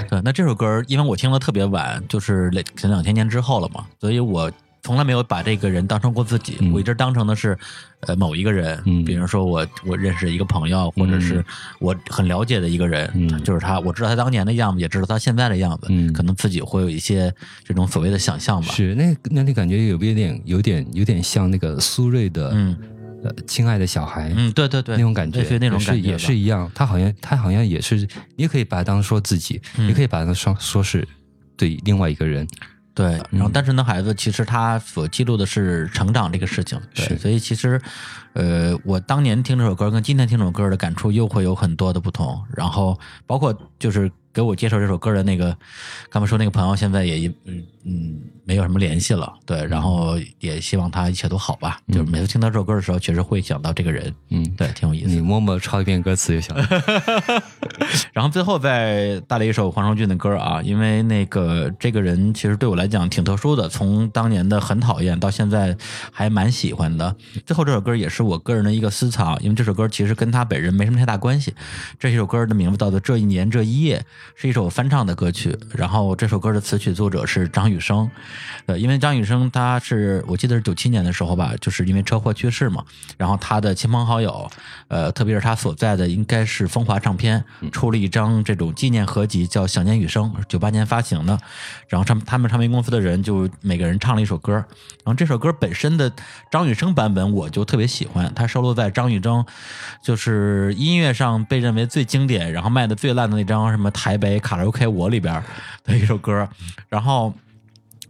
[0.08, 4.48] 对，那这首歌因为我听的特别晚，就是两可能两千年之后了嘛，所以我
[4.84, 6.70] 从来没有把这个人当成过自己，嗯。
[6.70, 7.58] 我一直当成的是
[8.00, 9.02] 呃某一个人，嗯。
[9.04, 11.42] 比如说我我认识一个朋友，或者是
[11.80, 13.42] 我很了解的一个人，嗯。
[13.42, 16.12] 就是他，我知道他当年的样子，也知道他现在的样子，嗯。
[16.12, 18.70] 可能自己会有一些这种所谓的想象吧。
[18.72, 22.76] 是那那你感觉有没有点有点有点像那个苏芮的嗯。
[23.24, 24.30] 呃亲爱的小孩？
[24.36, 26.70] 嗯，对对对，那种感觉，那种感觉也是也是一样。
[26.74, 27.96] 他好像他好像也是，
[28.36, 29.88] 你也可以把它当说自己，嗯。
[29.88, 31.08] 也可以把它说说是
[31.56, 32.46] 对另外一个人。
[32.94, 37.80] 对，然后嗯单纯的孩子，其实他所记录的是成长这个事情，对，是所以其实，
[38.34, 45.56] 呃，我当年听这首歌跟今天听这首歌的感触又会有很多的不同，然后包括就是给我介绍这首歌的那个，
[46.10, 55.20] 刚才说那个朋友，现在也嗯嗯没有什么联系了，对，然后也希望他一切都好吧，就是每次听到这首歌的时候，确实会想到这个人，嗯，对，挺有意思你。
[55.20, 56.68] 默默抄一遍歌词就行了。
[58.12, 65.76] 然后最后再带来一首黄圣俊的歌啊，因为那个这个人其实对我来讲挺特殊的，从当年的很讨厌到现在
[66.10, 67.14] 还蛮喜欢的。
[67.46, 71.54] 最后这首歌也是我个人的一个私藏，因为这首歌其实跟他本人没什么太大关系。
[71.98, 73.98] 这首歌的名字叫做《这一年这一夜》，
[74.34, 75.56] 是一首翻唱的歌曲。
[75.72, 78.10] 然后这首歌的词曲作者是张雨生，
[78.66, 82.84] 呃，因为张雨生他是我记得是九七年的时候吧，就是因为车祸去世嘛。
[83.16, 84.50] 然后他的亲朋好友，
[84.88, 91.38] 呃，特别是他所在的应该是风华唱片，出了一张这种纪念合集，叫《想念雨生》，九八年发行的。
[91.88, 94.52] 然后唱他们唱片公司的人就每个人唱了一首歌。
[94.52, 96.10] 然后这首歌本身的
[96.50, 99.44] 张雨生版本我就特别喜欢，它收录在张雨生
[100.02, 105.42] 就是音乐上被认为最经典，然后卖的最烂的那张什么台北卡拉 OK 我里边
[105.84, 106.48] 的一首歌。
[106.88, 107.34] 然后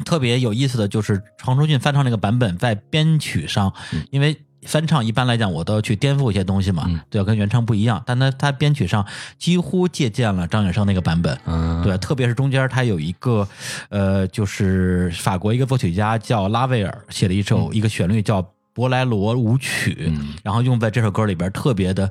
[0.05, 3.73] 特别有意思的就是黄崇俊翻唱那个版本，在编曲上，
[4.11, 4.37] 因为。
[4.67, 8.03] 翻唱一般来讲，我都要去颠覆一些东西嘛，对，跟原唱不一样。
[8.07, 9.05] 但他他编曲上
[9.39, 11.39] 几乎借鉴了张远生那个版本，
[11.83, 13.47] 对，特别是中间他有一个，
[13.91, 18.41] 呃，就是法国一个作曲家叫拉威尔写的一首一个旋律叫
[18.75, 20.12] 博莱罗舞曲，
[20.43, 22.11] 然后用在这首歌里边，特别的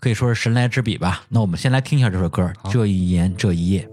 [0.00, 1.22] 可以说是神来之笔吧。
[1.28, 3.88] 那我们先来听一下这首歌，这一年这一夜。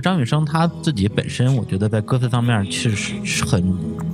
[0.00, 3.62] 张雨生他自己本身，我觉得在歌词方面确实是很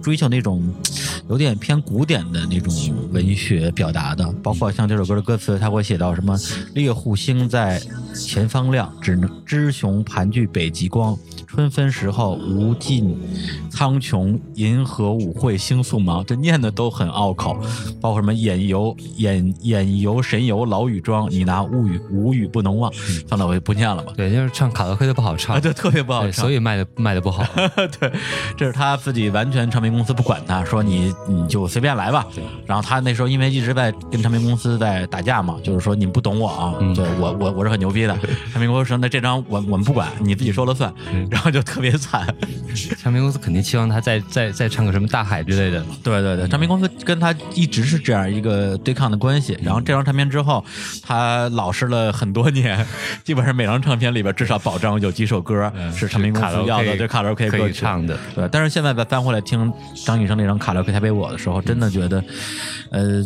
[0.07, 0.62] 追求那种
[1.28, 2.72] 有点偏古典的那种
[3.11, 6.38] 文学表达的，包括像这首歌的歌词，他会写到什么
[6.74, 7.82] “猎户星在
[8.14, 11.18] 前方亮，只能知雄盘踞北极光”。
[11.48, 13.16] 春分时候，无尽
[13.70, 16.22] 苍穹，银河舞会星宿茫。
[16.22, 17.59] 这念的都很拗口，
[18.00, 22.92] 包括什么眼游眼眼游神游老雨庄，你拿物语无语不能忘。
[23.26, 24.12] 算了，我就不念了吧。
[24.16, 27.42] 对，就是唱卡拉 OK 的不好唱，对，特别不好唱，所以卖的卖的不好。
[27.98, 28.12] 对，
[28.57, 32.24] 这是他自己完全唱片公司不管他，说你你就随便来吧。
[32.66, 38.16] 然后他那时候因为一直在跟唱片公司在打架嘛，就是说你不懂我啊，对我我我是很牛逼的。
[38.53, 40.92] 唱片公司说那这张我我们不管，你自己说了算。
[41.30, 41.47] 然后。
[41.57, 42.26] 就特别惨，
[42.99, 45.82] 唱片公司肯定期望他再再再唱个什么大海之类的。
[46.03, 49.57] 对对对，唱片公司跟他一直是这样一个对抗的关系。
[49.62, 50.62] 然后这张唱片之后，
[51.03, 52.84] 他老实了很多年，
[53.24, 58.18] 基本上每张唱片里边至少保证有几首歌是唱片公司要的，对卡拉 OK 可以唱的。
[58.34, 62.22] 对，但是现在再翻回来听张雨生那张《卡拉 OK 台北我》的时候，真的觉得，
[62.91, 63.24] 呃，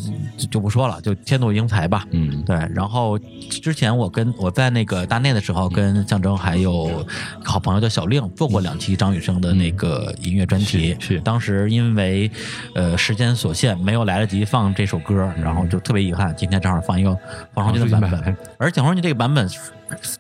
[0.49, 2.07] 就不说了，就天妒英才吧。
[2.13, 2.57] 嗯，对。
[2.73, 7.03] 然后之前我跟我在在那个大内的时候，跟象征还有
[7.43, 10.95] 好朋友叫小令做过两期张雨生的那个音乐专题。
[11.01, 12.31] 是当时因为
[12.75, 17.17] 呃时间所限，没有来得及放这首歌，然后就特别遗憾，今天正好放一个
[17.55, 18.37] 黄双俊的版本。
[18.59, 19.49] 而黄双俊这个版本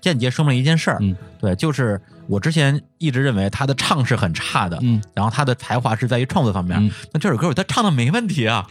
[0.00, 6.90] 间接说明了一件事儿，嗯，对，就是我之前一直认为他的唱是很差的，嗯，然后他的才华是在于创作方面。
[7.12, 8.66] 那这首歌他唱的没问题啊，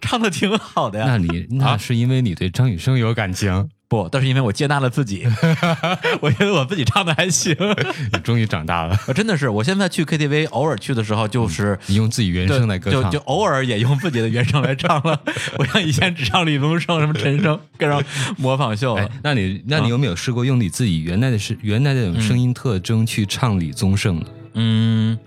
[0.00, 1.04] 唱的挺好的呀。
[1.06, 3.68] 那你那是因为你对张雨生有感情。
[3.92, 5.26] 不，但是因为我接纳了自己，
[6.22, 7.54] 我觉得我自己唱的还行。
[8.10, 9.50] 你终于长大了， 真的是。
[9.50, 15.20] 我现在去 KTV，偶尔去的时候，就是你用自己原声来歌唱，就就偶尔也用自己的原声来唱了。
[15.58, 18.02] 我像以前只唱李宗盛、什么陈升，跟上
[18.38, 19.06] 模仿秀了。
[19.22, 24.26] 那你那你有没有试过用你自己原来的是原来那种声音特征去唱李宗盛呢？
[24.54, 25.18] 嗯，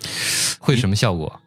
[0.58, 1.40] 会什么效果？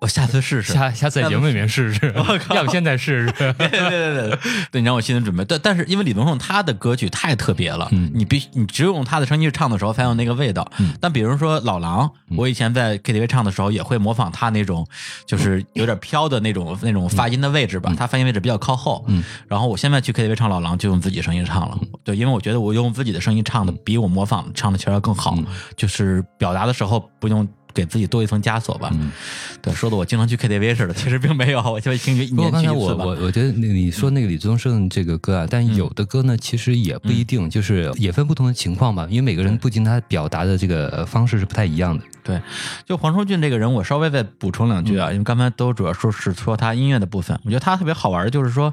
[0.00, 2.14] 我下次试试，下下次在节目里面试试。
[2.54, 3.32] 要不现在试试？
[3.58, 4.38] 对对对对
[4.70, 5.44] 对，你让我心里准备。
[5.44, 10.70] 但但是因为李宗盛他的歌曲太特别了，你必须你只有用他的声音去唱的时候才有那个味道。
[11.00, 14.86] 但比如说老狼，我以前在 KTV 唱的时候也会模仿他那种，
[15.26, 17.92] 就是有点飘的那种那种发音的位置吧。
[17.96, 19.04] 他发音位置比较靠后。
[19.08, 19.24] 嗯。
[19.48, 21.76] 然后我现在去 KTV 唱老狼就用自己声音唱了。
[22.04, 25.36] 对，因为我觉得我用自己的声音唱的比我模仿唱的其实要更好，
[25.76, 27.46] 就是表达的时候不用。
[27.78, 28.92] 给自己多一层枷锁吧，
[29.62, 42.02] 对，说的我经常去 KTV 似的，其实并没有，我就听一年去一次我我我觉得你说那个李宗盛这个歌啊，但有的歌呢，其实也不一定，就是也分不同的情况吧，因为每个人不仅他表达的这个方式是不太一样的。
[42.28, 42.42] 对，
[42.84, 48.72] 就黄崇俊这个人，我稍微再补充两句啊，因为刚才都主要说是说他音乐的部分，我觉得他特别好玩的就是说，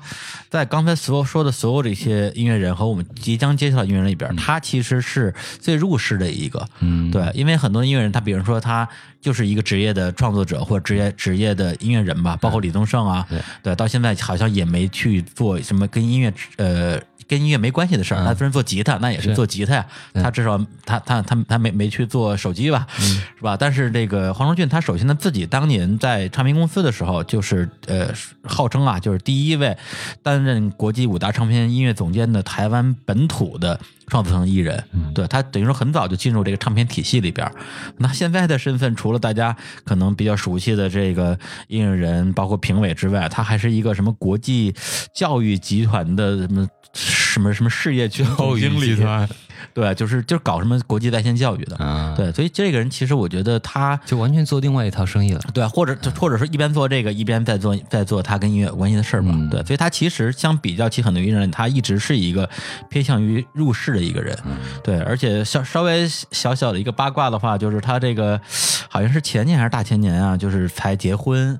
[0.49, 6.67] 在刚才所有说的所有这些音乐人和我们即将接触到音乐人里边，他其实是最入世的一个。
[6.81, 8.85] 嗯，对，因为很多音乐人，他比如说他
[9.21, 13.25] 就是一个职业的创作者或者职业职业的音乐人吧，包括李宗盛啊，
[13.63, 16.99] 对，到现在好像也没去做什么跟音乐呃。
[17.27, 19.85] 跟音乐没关系的事儿，他虽然做吉他，那也是做吉他呀。
[20.13, 23.57] 他至少他他他他没没去做手机吧，是吧？
[23.57, 28.13] 但是这个黄荣俊，他首先他自己当年在唱片公司的时候，就是呃，
[28.43, 29.75] 号称啊，就是第一位
[30.21, 34.83] 担任国际五大唱片音乐总监的台湾本土的创作型艺人。
[35.13, 37.49] 对他等于说很早就进入这个唱片体系里边。
[37.97, 44.75] 那现在的身份，除了大家可能比较熟悉的这个音乐人，包括评委之外，他还是一个什么国际
[45.13, 46.67] 教育集团的什么。
[46.95, 48.23] 什么什么事业教
[48.55, 48.97] 育经理，
[49.73, 62.49] 对，就是就是搞什么国际在线教育的，对，所以这个人其实我觉得他就完全做另外一套生意了，对，或者或者说一边做这个一边在做在做他跟音乐有关系的事儿吧，对，所以他其实相比较起很多艺人，他一直是一个
[62.89, 64.37] 偏向于入世的一个人，
[64.81, 68.39] 对，而且稍稍微小小的一个八卦的话，就是他这个
[68.87, 71.59] 好像是前年还是大前年啊，就是才结婚。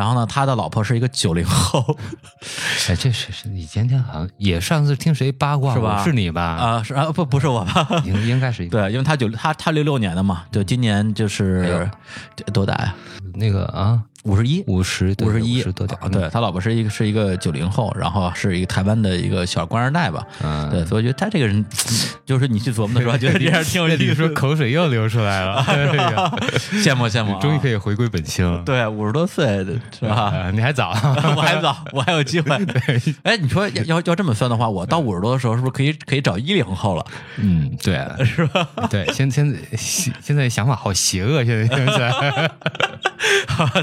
[0.00, 1.94] 然后呢，他的老婆是一个九零后，
[2.88, 6.02] 哎，这是是你今天好像也上次听谁八卦是吧？
[6.02, 6.42] 是你吧？
[6.42, 7.86] 啊，是啊，不不是我吧？
[8.06, 11.86] 应应该是对，因为他九他他六六年的嘛，就今年就是
[12.50, 12.94] 多大呀？
[13.34, 14.02] 那个啊。
[14.24, 15.98] 五十一，五十，五十一，多点。
[16.10, 20.26] 对他老婆是一个是一个九零后，然后是一个台湾的一个小官二代吧。
[20.42, 21.64] 嗯，对，所以我觉得他这个人，
[22.26, 24.14] 就是你去琢磨的时候，觉得这样挺有 意思。
[24.14, 25.62] 说口水又流出来了，
[26.84, 28.62] 羡慕羡慕，终于可以回归本心。
[28.64, 29.46] 对，五十多岁
[29.98, 30.50] 是吧？
[30.52, 32.54] 你还早，我还早，我还有机会。
[33.22, 37.06] 哎，你说要要要这么算的话，我到五十多的时候，是不是可以可以找一零后了？
[37.36, 38.68] 嗯，对，是吧？
[38.90, 39.58] 对，现现在
[40.20, 42.50] 现在想法好邪恶，现在现在。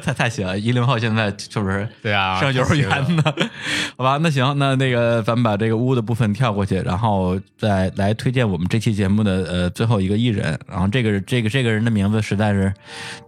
[0.04, 1.88] 太太行了，一零后现在是不是？
[2.02, 3.24] 对啊，上幼儿园呢？
[3.98, 10.58] 好吧，那行，那那个咱们把这个屋的部分跳过去，然后再来推荐我们这期节目的呃最后一个艺人。
[10.68, 12.74] 然后这个这个这个人的名字实在是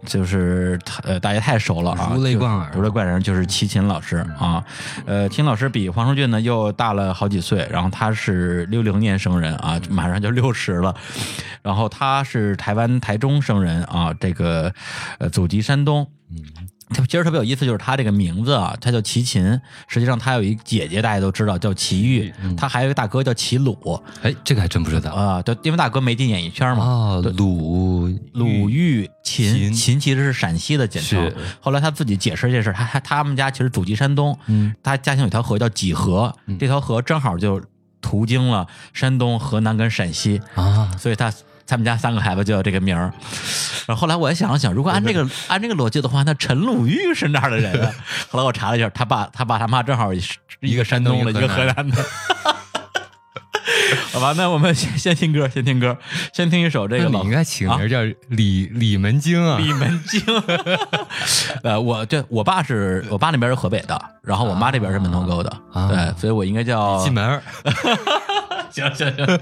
[0.06, 4.64] 就是呃大家太熟了啊，如雷贯耳，如雷贯耳，就是齐秦老师啊。
[5.06, 10.94] 呃，秦老师比黄舒骏呢又大了好几岁，然后他是六零年生人啊，马上就六十了。
[11.62, 14.72] 然后他是台湾台中生人啊，这个
[15.18, 16.06] 呃祖籍山东。
[16.30, 16.38] 嗯，
[16.90, 24.02] 他其实特别有意思，就是他这个名字啊，他叫齐秦，实际上他有一姐姐，大家都知道叫齐豫，他还有一个大哥叫齐鲁。
[24.22, 25.40] 哎，这个还真不知道啊。
[25.42, 26.84] 对，因为大哥没进演艺圈嘛。
[26.84, 31.32] 啊，鲁鲁豫秦秦其实是陕西的简称。
[31.60, 37.62] 后来他自己解释这事，他他他们家其实祖籍山东，嗯，他家乡有条河叫济河，这条河正好就
[38.00, 41.32] 途经了山东、河南跟陕西啊，所以他。
[41.70, 43.12] 他们家三个孩子就叫这个名儿，
[43.86, 47.92] 然后后来我也想了想，如果按这个按这个逻辑的话，那陈鲁豫是哪儿的人啊？
[48.28, 52.04] 后来我查了一下，他爸他爸他妈正好一个山东的，一个河南的。
[54.12, 55.96] 好吧，那我们先先听歌，先听歌，
[56.32, 57.08] 先听一首这个。
[57.08, 57.98] 你应该起名叫
[58.28, 60.20] 李李门京啊，李门京。
[61.62, 65.56] 呃，我这我爸是我爸那边是河北的，然后我妈这边是门头沟的，
[65.88, 67.40] 对，所以我应该叫进门。
[68.72, 69.40] 行行行，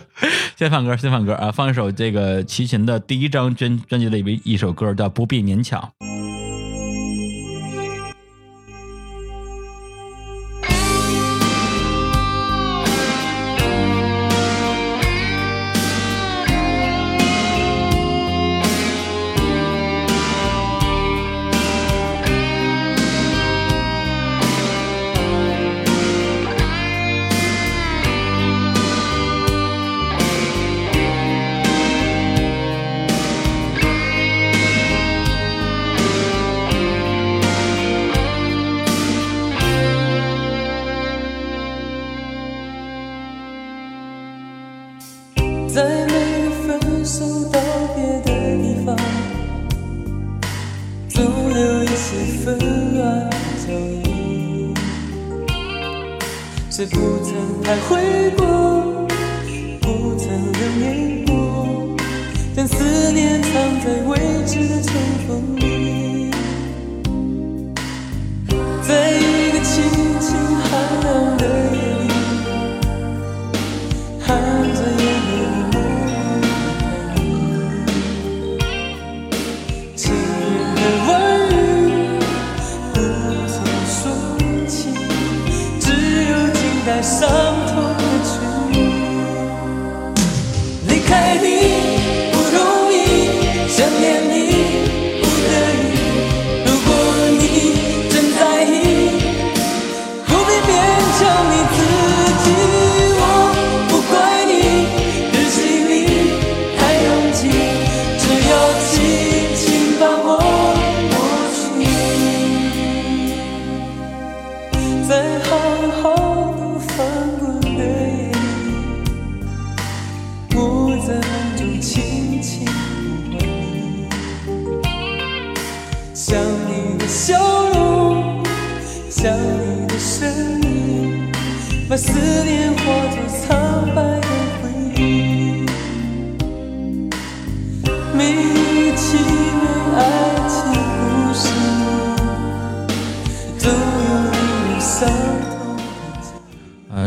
[0.56, 1.52] 先放歌，先放歌啊！
[1.52, 5.92] 放一首这个齐秦的第一张专专辑里边一首歌，叫《不必勉强》。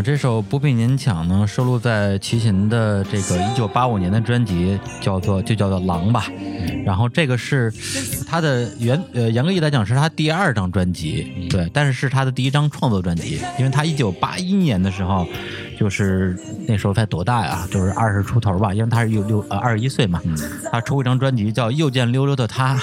[0.02, 6.26] 这首不必勉强呢，收录在齐秦的这个一九八五年的专辑，叫做就叫做《狼》吧。
[6.86, 7.72] 然后这个是
[8.28, 15.28] 他的原呃严格意义来讲是他第二张专辑，对，但是是他的第一张创作专辑，因为他一九八一年的时候。
[15.82, 17.67] 就是那时候才多大呀？
[17.71, 20.21] 就是二十出头吧，因为他是六六呃二十一岁嘛。
[20.71, 22.75] 他出过一张专辑叫《又见溜溜的他》，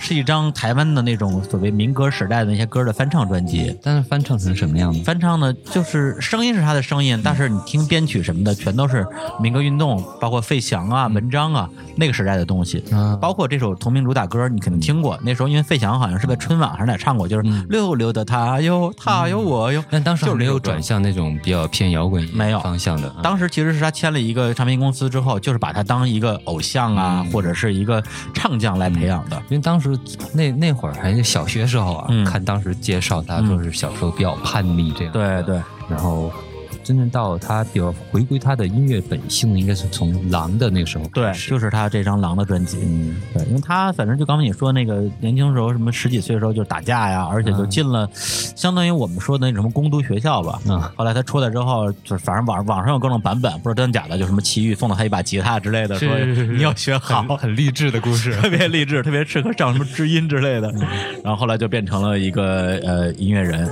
[0.00, 3.76] 是一张台湾的那种所谓民歌时代的那些歌的翻唱专辑。
[3.82, 5.02] 但是翻唱成什么样子？
[5.02, 9.06] 翻唱呢，就是声音是他的声音，但是你听编曲什么的，全都是
[9.38, 12.82] 民歌运动，包括费翔啊、文章啊那个时代的东西。
[13.20, 15.20] 包括这首同名主打歌，你肯定听过。
[15.22, 19.84] 那时候因为费翔好像是在春晚还是哪唱过，就是溜溜的他哟，他哟我哟。
[19.90, 22.29] 但当时没有转向那种比较偏摇滚。
[22.32, 22.60] 没有。
[22.60, 28.02] 方向的，当时其实是他签了一个唱片公司之后，就是把他当一个偶像啊，或者是一个
[28.34, 29.36] 唱将来培养的。
[29.48, 29.98] 因为当时
[30.34, 35.12] 那那会儿还是小学时候啊，看当时介绍他说是小时候比较叛逆这样。
[35.12, 36.30] 对对，然后。
[36.82, 41.04] 真正到他比较回归他的音乐本性，应该是从《狼》的那个时候。
[41.14, 42.78] 对，就是他这张《狼》的专辑。
[42.82, 50.60] 嗯，对，因为他反正就刚才你说那个年轻时候，什么十几岁的时候就打架呀，而且就进了，相当于我们说的那什么工读学校吧。
[50.66, 50.80] 嗯。
[50.96, 60.72] 后来他出来之后，就是反正网网上有各种版本，不知道真的假的，就什么奇遇送了他一把吉他之类的，说你要学好， 很励志的故事， 特别励志，特别适合上什么知音之类的。
[61.22, 63.70] 然后后来就变成了一个呃音乐人。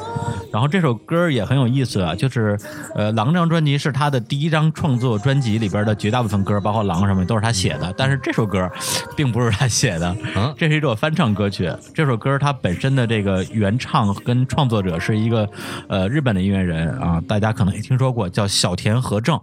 [0.50, 2.59] 然后这首歌也很有意思啊，就是
[2.99, 3.12] 呃。
[3.14, 7.94] 《狼》这张专辑是他的第一张创作专辑里边的绝大部分歌，包括《狼》什么都是他写的。
[7.96, 8.68] 但是这首歌
[9.16, 10.14] 并不是他写的，
[10.57, 11.72] 这是一首翻唱歌曲。
[11.94, 15.49] 这首歌它本身的这个原唱跟创作者是一个
[15.88, 19.40] 呃日本的音乐人啊，大家可能也听说过，叫小田和正。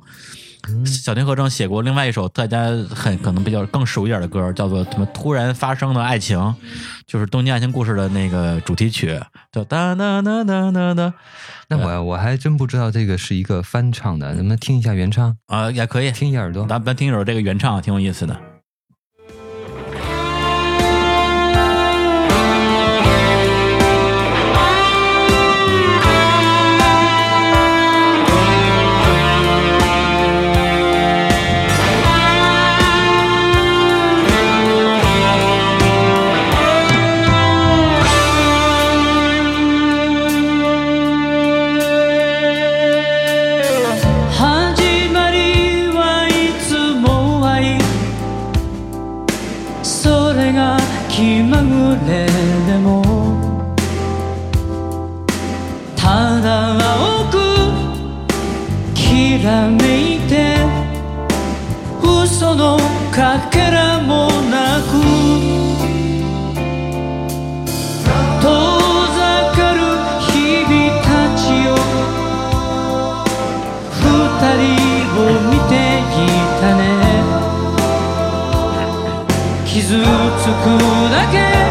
[0.85, 6.55] 小田和正写过另外一首大家很可能比较更熟一点的歌，叫做什么“突然发生的爱情”，
[7.05, 9.19] 就是《东京爱情故事》的那个主题曲，
[9.51, 11.13] 叫哒哒哒哒哒哒。
[11.67, 15.69] 那我我还真不知道这个是一个翻唱的，能不能听一下原唱啊？
[15.71, 18.39] 也可以听一下耳朵，咱咱听一首这个原唱，挺有意思的。
[63.15, 64.91] かけらもなく
[68.41, 68.45] 遠
[69.15, 69.79] ざかる
[70.19, 71.07] 日々た
[71.39, 71.79] ちを
[73.89, 74.03] 二
[74.59, 74.67] 人
[75.15, 76.27] を見てい
[76.59, 76.83] たね。
[79.65, 80.65] 傷つく
[81.09, 81.64] だけ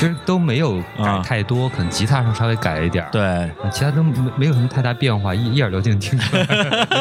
[0.00, 6.46] 其实都没有改啊太多，可能吉他上稍微改了一点儿，对，其他都没没有什么太大变化，一一耳朵就能听出来。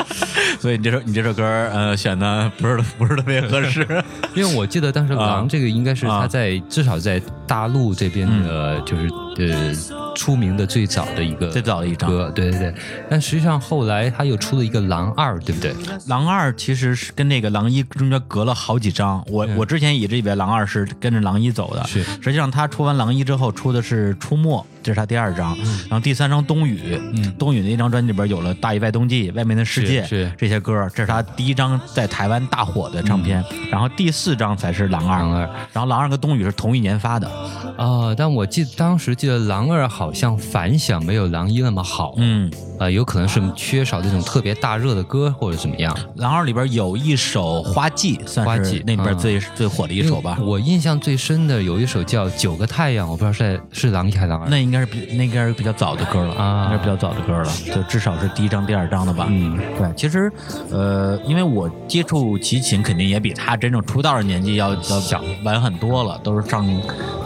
[0.59, 3.88] 所以你这首你这首歌呃选的不是不是特别合适。
[4.35, 5.27] 因为我记得当时啊。
[5.27, 6.19] 狼这个应该是啊。
[6.23, 9.09] 他在至少在大陆这边的，就是
[9.40, 12.10] 呃出名的最早的一个最早的一张。
[12.10, 12.74] 歌，对对对。
[13.10, 15.74] 但实际上后来他又出了一个狼二，对不对？
[16.07, 19.56] 狼二其实是跟那个狼一中间隔了好几张，我、嗯。
[19.56, 22.03] 我之前一直以为狼二是跟着狼一走的，是。
[22.03, 25.56] 实际上他出完狼一之后出的是出没，这是他第二张，
[25.90, 30.06] 然后第三张冬雨，嗯冬雨那张专辑里边有了大意外冬季、外面的世界
[30.38, 35.40] 这些歌，这是他第一张在台湾大火的唱片，然后第四张才是狼二，嗯狼二。
[35.72, 37.30] 然后狼二跟冬雨是同一年发的，
[37.78, 45.95] 啊、但我记当时记得狼二好像反响没有狼一那么好，嗯，呃，有可能是缺少这种特别大热的歌或者怎么样。
[46.15, 50.38] 狼二里边有一首花季，算是季那里边嗯最、最火的一首吧。
[50.41, 54.49] 我印象最深的有一首叫《九个太阳》，我不知道是在是狼一还是狼二。
[54.49, 59.27] 那应该是比那应该是比较早的歌了啊应该是比较早的歌了，就至少是第一张、第二张的吧。
[59.30, 60.31] 嗯，对，其实，
[60.72, 66.65] 呃，因为我接触齐秦，肯定也比他真正出道的年纪要要小晚很多了，都是上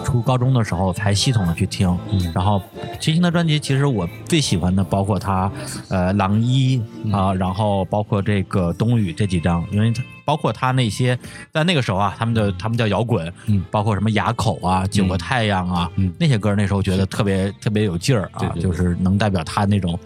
[0.03, 1.82] 初高中的时候才系统的去听。
[2.11, 2.31] 嗯。
[2.34, 2.61] 然后
[2.99, 5.51] 群星的专辑，其实我最喜欢的包括他，
[5.89, 7.11] 呃，狼一嗯。
[7.11, 11.17] 啊、然后包括这个冬雨这几张，因为他包括他那些
[11.51, 13.63] 在那个时候啊，他们的他们叫摇滚，嗯。
[13.71, 16.13] 包括什么哑口啊、九个太阳啊，嗯。
[16.19, 19.97] 那些歌那时候觉得特别特别有劲儿啊，就是能代表他那种，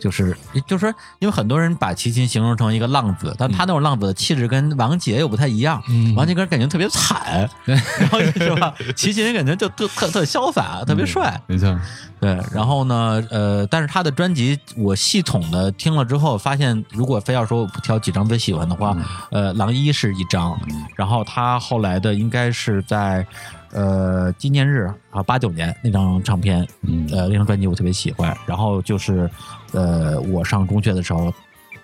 [0.00, 0.36] 就是
[0.66, 6.14] 就是说，因为很多人把齐秦形容成一个浪子，但他那种浪子的气质跟王杰又不太一样，嗯。
[6.14, 8.74] 王杰歌感觉特别惨， 然后是吧？
[8.94, 11.76] 齐秦感觉就特特特潇洒，特别帅，没错，
[12.20, 18.96] 对，然后呢，呃，但是他的专辑我系统的听了之后，发现如果非要说我挑几张最喜欢的话，
[19.30, 20.58] 呃，狼一是一张，
[20.96, 23.26] 然后他后来的应该是在
[23.72, 27.06] 呃纪念日啊八九年那张唱片，嗯。
[27.12, 29.28] 呃那张专辑我特别喜欢，然后就是
[29.72, 31.30] 呃我上中学的时候。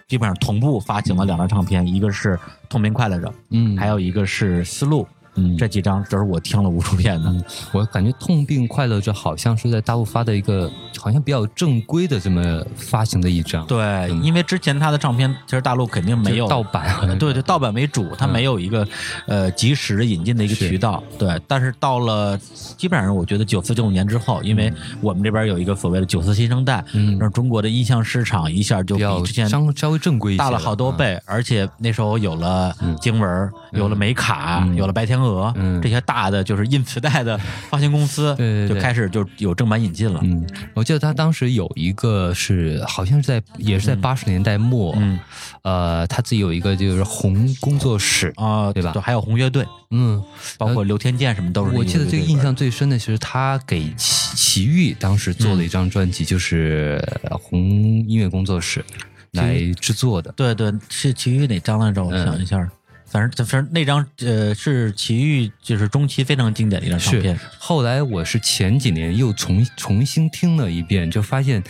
[0.06, 2.36] 基本上同步发行了两张唱片，一个是
[2.68, 3.74] 《痛并快乐着》，嗯。
[3.78, 5.02] 还有一个是《丝路》，
[5.36, 5.56] 嗯。
[5.56, 7.28] 这几张都是我听了无数遍的。
[7.28, 14.22] 嗯，我感觉《痛并快乐着》好像是在大陆发的一个好像比较正规的这么发行的一张，对，嗯。
[14.22, 16.84] 因为之前他的唱片其实大陆肯定没有盗版
[17.18, 18.86] 对对，盗版为主，它嗯没有一个
[19.26, 21.02] 呃及时的引进的一个渠道。
[21.18, 22.38] 对，但是到了
[22.76, 27.18] 基本上我觉得九四九五年之后，因为我们这边有一个所谓的九四新生代，嗯。
[27.18, 30.96] 让中国的音像市场一下就比之前稍稍微正规一些大了好多嗯。
[30.96, 34.74] 倍，而且那时候有了经文，有了美卡，嗯。
[34.74, 35.80] 有了白天鹅，嗯。
[35.82, 37.38] 这些大的就是印磁带的
[37.70, 38.76] 发行公司，对对对。
[38.76, 40.20] 就开始就有正版引进了。
[40.22, 45.18] 嗯，我记得他当时有一个是，好像是在也是在八十年代末，嗯。
[45.62, 48.92] 呃，他自己有一个就是红工作室，啊，对吧？
[49.00, 50.22] 还有红乐队，嗯，
[50.58, 58.84] 包括刘天健什么都是我记得这个印象最深的，其实他给齐齐豫当时做了一张专辑，就是呃红音乐工作室
[59.32, 60.30] 来制作的。
[60.36, 62.04] 对对，是齐豫哪张来着？
[62.04, 62.24] 我嗯。
[62.26, 62.68] 想一下，
[63.14, 71.62] 反正反正那张呃是齐豫就是中期非常经典的一张唱片，后来我是前几年又重重新听了一遍，就发现，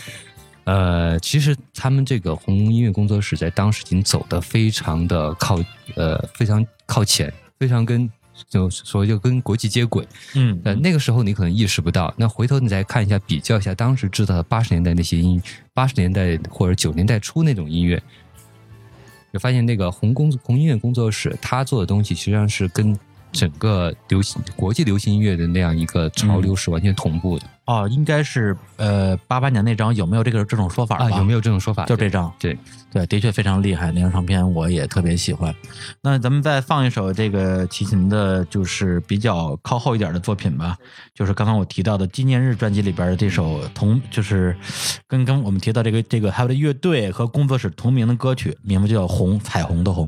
[0.65, 5.63] 呃，其实他们这个红音乐工作室在当时已经走的非常的靠
[5.97, 8.11] 呃非常靠前，非常跟
[8.49, 10.09] 就所谓就跟国际接轨。
[10.35, 15.43] 嗯呃，那个时候你可能意识不到，那回头你再看一下，比较一下当时制造的八十年代那些音，
[15.75, 18.03] 八十年代或者九年代初那种音乐，
[19.35, 22.97] 就发现那个红工红音乐工作室他做的东西，实际上是跟
[23.35, 31.11] 整个流行国际流行音乐的那样一个潮流是完全同步的、哦，应该是呃八八年那张有没有这个这种说法啊？
[31.19, 31.85] 有没有这种说法？
[31.85, 32.57] 就这张，对，
[32.93, 35.53] 对，的确非常厉害，那张唱片我也特别喜欢。
[36.01, 40.79] 那咱们再放一首这个齐秦的，就是比较靠后一点的作品吧，
[41.13, 44.57] 就是刚刚我提到的纪念日专辑里边的这首同，就是
[45.09, 50.07] 跟跟我们提到这个这个还有的乐队和工作室同名的歌曲，名字就叫《红彩虹的红》。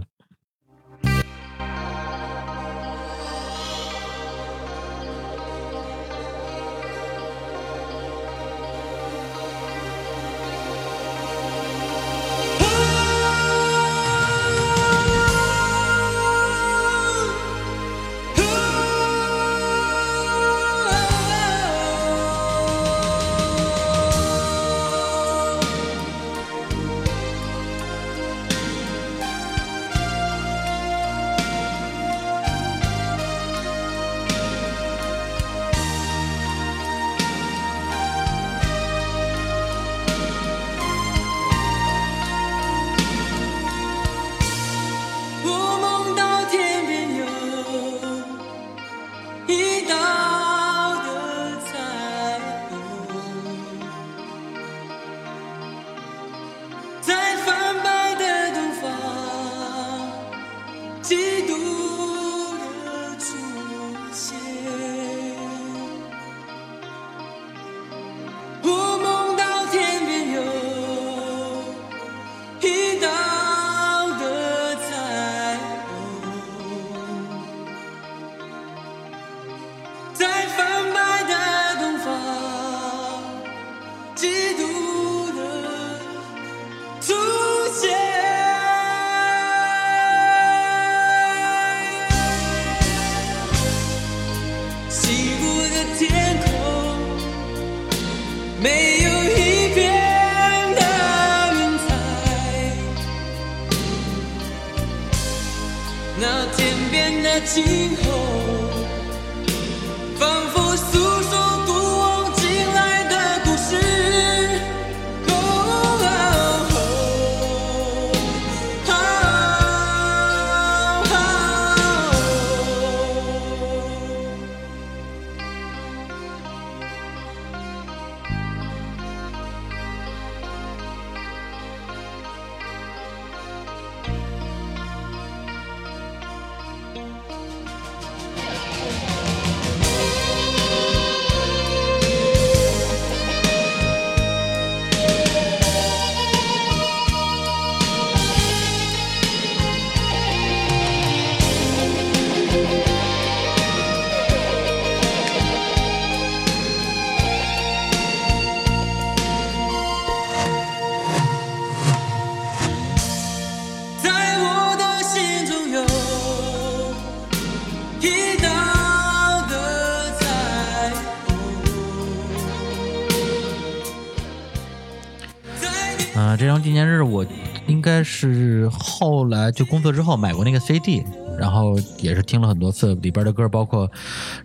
[176.67, 177.25] 纪念日我
[177.69, 181.01] 应该是后来就工作之后买过那个 CD，
[181.39, 183.89] 然后也是听了很多次里边的歌，包括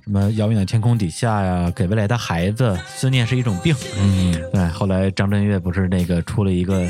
[0.04, 3.74] 什么《遥远的天空底下》呀，《给未来的孩子》，《思念是一种病》。
[4.00, 4.68] 嗯，对。
[4.68, 6.84] 后来张震岳不是那个出了一个，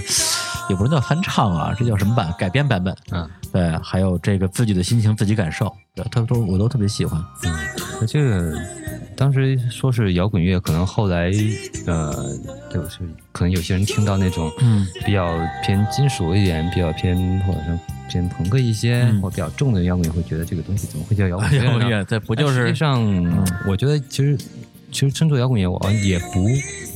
[0.70, 2.30] 也不是叫翻唱啊，这叫什么版？
[2.38, 2.94] 改编版本。
[3.12, 3.72] 嗯，对。
[3.82, 5.74] 还有这个自己的心情自己感受，
[6.12, 7.24] 他都我都特别喜欢。
[7.46, 8.54] 嗯，这个。
[9.18, 11.32] 当时说是摇滚乐，可能后来，
[11.86, 12.12] 呃，
[12.74, 13.02] 就是
[13.42, 21.64] 可能有些人听到那种，嗯，比较偏金属一点，比较偏或者说偏朋克一些，或比较重的摇滚乐，会觉得这个东西怎么会叫摇滚乐？
[21.64, 22.68] 摇滚乐，这不就是？
[22.68, 23.02] 实际上，
[23.68, 24.38] 我觉得其实
[24.92, 26.48] 其实称作摇滚乐，我也不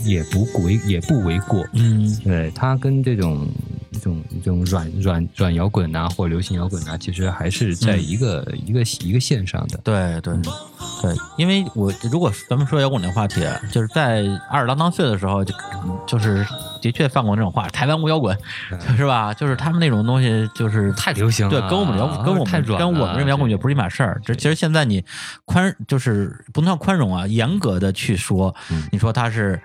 [0.07, 1.65] 也不为也不为过。
[1.73, 3.47] 嗯，对，它跟这种。
[3.91, 9.79] 一种一种软软软摇滚呐，或流行摇滚呐，其实还是在一个一个一个线上的。
[9.85, 10.33] 对对
[11.01, 13.39] 对，因为我如果咱们说摇滚的话题，
[13.71, 15.55] 就是在二十郎当岁的时候，就
[16.17, 16.45] 就是
[16.81, 18.37] 的确放过那种话，台湾无摇滚，
[18.95, 19.33] 是吧？
[19.33, 24.21] 就是他们那种东西，就是太流行了，对，跟我们摇跟我们跟我们这摇滚乐不是一码事儿。
[24.23, 25.03] 这其实现在你
[25.43, 28.55] 宽就是不能叫宽容啊，严格的去说，
[28.91, 29.61] 你说它是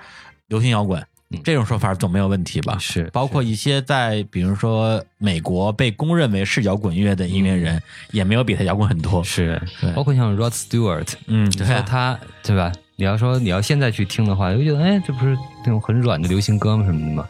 [0.49, 1.01] 流行摇滚。
[1.45, 2.77] 这种说法总没有问题吧？
[2.81, 9.23] 是，包括一些在比如说美国被公认为是摇滚乐的音乐人，也没有比他摇滚很多。
[9.23, 9.63] 是，
[9.95, 12.73] 包括像 Rod Stewart，嗯，对他，对吧？
[13.01, 16.85] 你要说你要现在去听的话，就觉得哎，这不是那种很软的流行歌吗？
[16.85, 17.27] 什么的吗？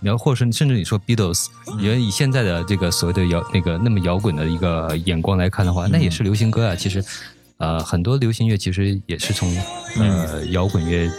[0.00, 1.46] 你要或者是甚至你说 Beatles，
[1.76, 6.76] 你以现在的这个所谓的摇那个那么摇滚的一个眼光来看的话，那也是流行歌啊。
[6.76, 7.04] 其实。
[7.58, 9.52] 呃，很多流行乐其实也是从
[9.96, 11.10] 呃摇滚乐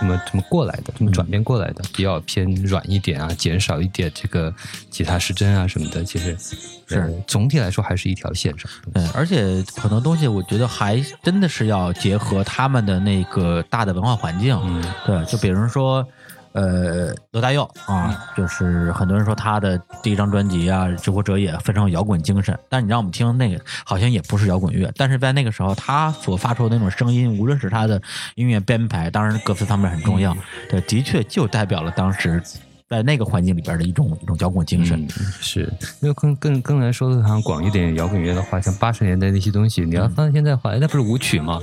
[0.00, 4.52] 这么这么过来的，这么转变过来的，比较偏软一点啊，减少一点这个
[4.90, 6.02] 吉他失真啊什么的。
[6.02, 6.36] 其实
[6.88, 8.70] 是总体来说还是一条线上。
[8.94, 14.58] 嗯，而且很多东西我觉得还真的是要结合他们的那个大的文化环境。
[14.64, 16.06] 嗯，对，就比如说。
[16.54, 22.56] 呃，罗大佑啊，就是很多人说他的第一张专辑啊，《救国者》也非常有摇滚精神。
[22.68, 24.88] 但是你让我们听那个，好像也不是摇滚乐。
[24.96, 28.00] 但是在那个时候，他所发出的那种声音，无论是他的
[28.36, 30.36] 音乐编排，当然歌词方面很重要，
[30.70, 32.40] 对，的确就代表了当时
[32.88, 35.08] 在那个环境里边的一种一种摇滚精神。
[35.40, 35.62] 是，
[36.02, 41.60] 因为更更更来说的好，像广一点摇滚乐的话，像八十年代那些东西，你要放现在的话，那不是舞曲吗？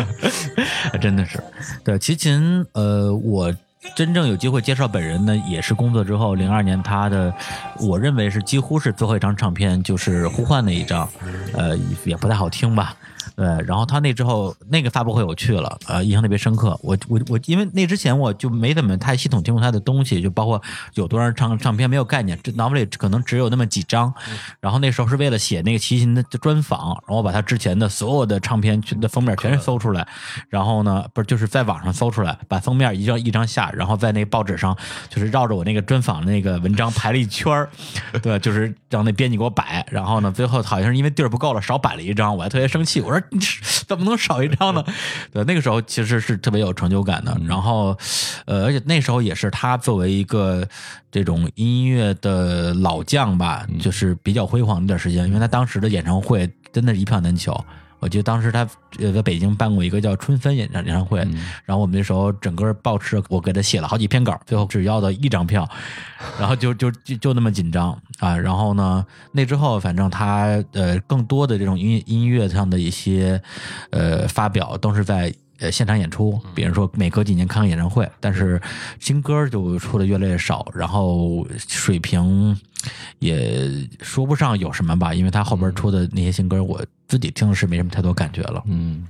[1.00, 1.42] 真的是，
[1.82, 3.50] 对，齐秦，呃，我。
[3.94, 7.34] 真正有机会介绍本人呢，也是工作之后，零二年他的，
[7.78, 11.08] 我认为是几乎是最后一张唱片，就是《呼唤》那一张，
[11.52, 12.94] 呃，也不太好听吧。
[13.36, 16.78] 对，然后他那之后那个发布会我去了，呃，印象特别深刻。
[16.82, 20.60] 我我我，因为那之前我就没怎么太系统听过他的东西，就包括
[20.94, 24.12] 有多少唱唱片没有概念，这脑子里可能只有那么几张。
[24.60, 30.06] 然后那时候是为了写那个齐秦的专访，然后我把他之前的所有的唱片的封面全搜出来，
[30.48, 34.76] 然后呢，不是就是在网上搜出来，把封面一张一张下，然后在那报纸上
[35.08, 37.68] 就是绕着我那个专访那个文章排了一圈儿，
[38.22, 43.38] 对，就是让那编辑给我摆，然后呢，最后好像是因为地儿不够了，少摆了一张，我还特别生气，我说你
[43.86, 44.84] 怎么能少一张呢？
[45.32, 47.36] 对，那个时候其实是特别有成就感的。
[47.46, 47.96] 然后，
[48.46, 50.66] 呃，而且那时候也是他作为一个
[51.10, 57.52] 这种音乐的老将吧，就是比较辉煌的一段时间，因为他当时的演唱会真的是一票难求。
[58.02, 58.68] 我记得当时他
[58.98, 61.20] 呃在北京办过一个叫春分演唱演唱会，
[61.64, 65.68] 然后我们那时候整个报社我给他写了好几篇稿，最后只要到一张票，
[66.36, 68.36] 然后就 就就就那么紧张啊。
[68.36, 73.40] 然后呢，那之后反正他呃更多的这种音音乐上的一些
[73.90, 78.60] 呃发表都是在呃现场演出，比如说每隔几年看个演唱会，但是
[79.00, 82.54] 新歌就出的越来越少，然后水平。
[83.20, 83.70] 也
[84.00, 88.60] 说不上有什么吧，因为他后边出的那些新歌，我自己听的是没什么太多感觉了。
[88.66, 89.06] 嗯，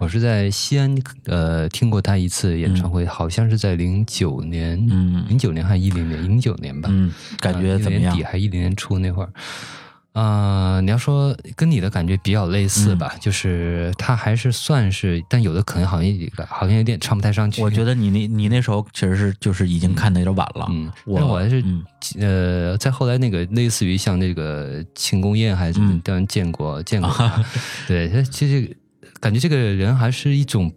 [0.00, 0.92] 我是在西安
[1.26, 6.88] 呃听过他一次演唱会，好像是在零九年，嗯，零九年还是一零年，零九年吧。
[6.90, 8.12] 嗯，感觉怎么样？
[8.12, 9.32] 年底还一零年初那会儿。
[10.14, 16.12] 啊，你要说跟你的感觉比较类似吧，就是他还是算是，但有的可能好像
[16.48, 17.60] 好像有点唱不太上去。
[17.60, 20.66] 我觉得你那你那时候其实是就是已经看的有点晚了。
[20.70, 21.62] 嗯，我我还是
[22.20, 27.12] 呃，在后来那个类似于像那个庆功宴还是当然见过见过，
[27.88, 28.76] 对他其实
[29.18, 30.72] 感觉这个人还是一种。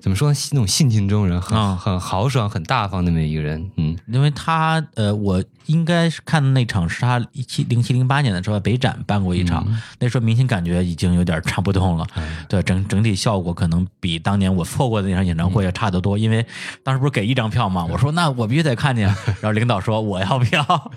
[0.00, 0.38] 怎么说呢？
[0.52, 3.70] 那种性情中人，很很豪爽、很大方那么一个人。
[3.76, 9.66] 嗯，因为他呃，我应该是看的那场是他一七零七零八年的时候在北展办过一场，
[9.98, 12.06] 那时候明显感觉已经有点唱不动了。
[12.48, 16.16] 对，整整体效果可能比当年我错过的那场演唱会要差得多。
[16.16, 16.44] 因为
[16.82, 17.84] 当时不是给一张票吗？
[17.84, 19.06] 我说那我必须得看见。
[19.06, 20.90] 然后领导说 我要票，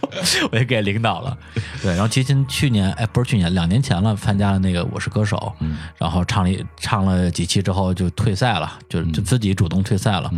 [0.51, 1.37] 我也给领导了。
[1.83, 5.53] 对，然后齐秦去年哎，不是去年，两年前了，参加了那个《我是歌手》，
[5.97, 8.61] 然后唱了唱了几期之后就退赛了。
[8.61, 10.31] 了，就就自己主动退赛了，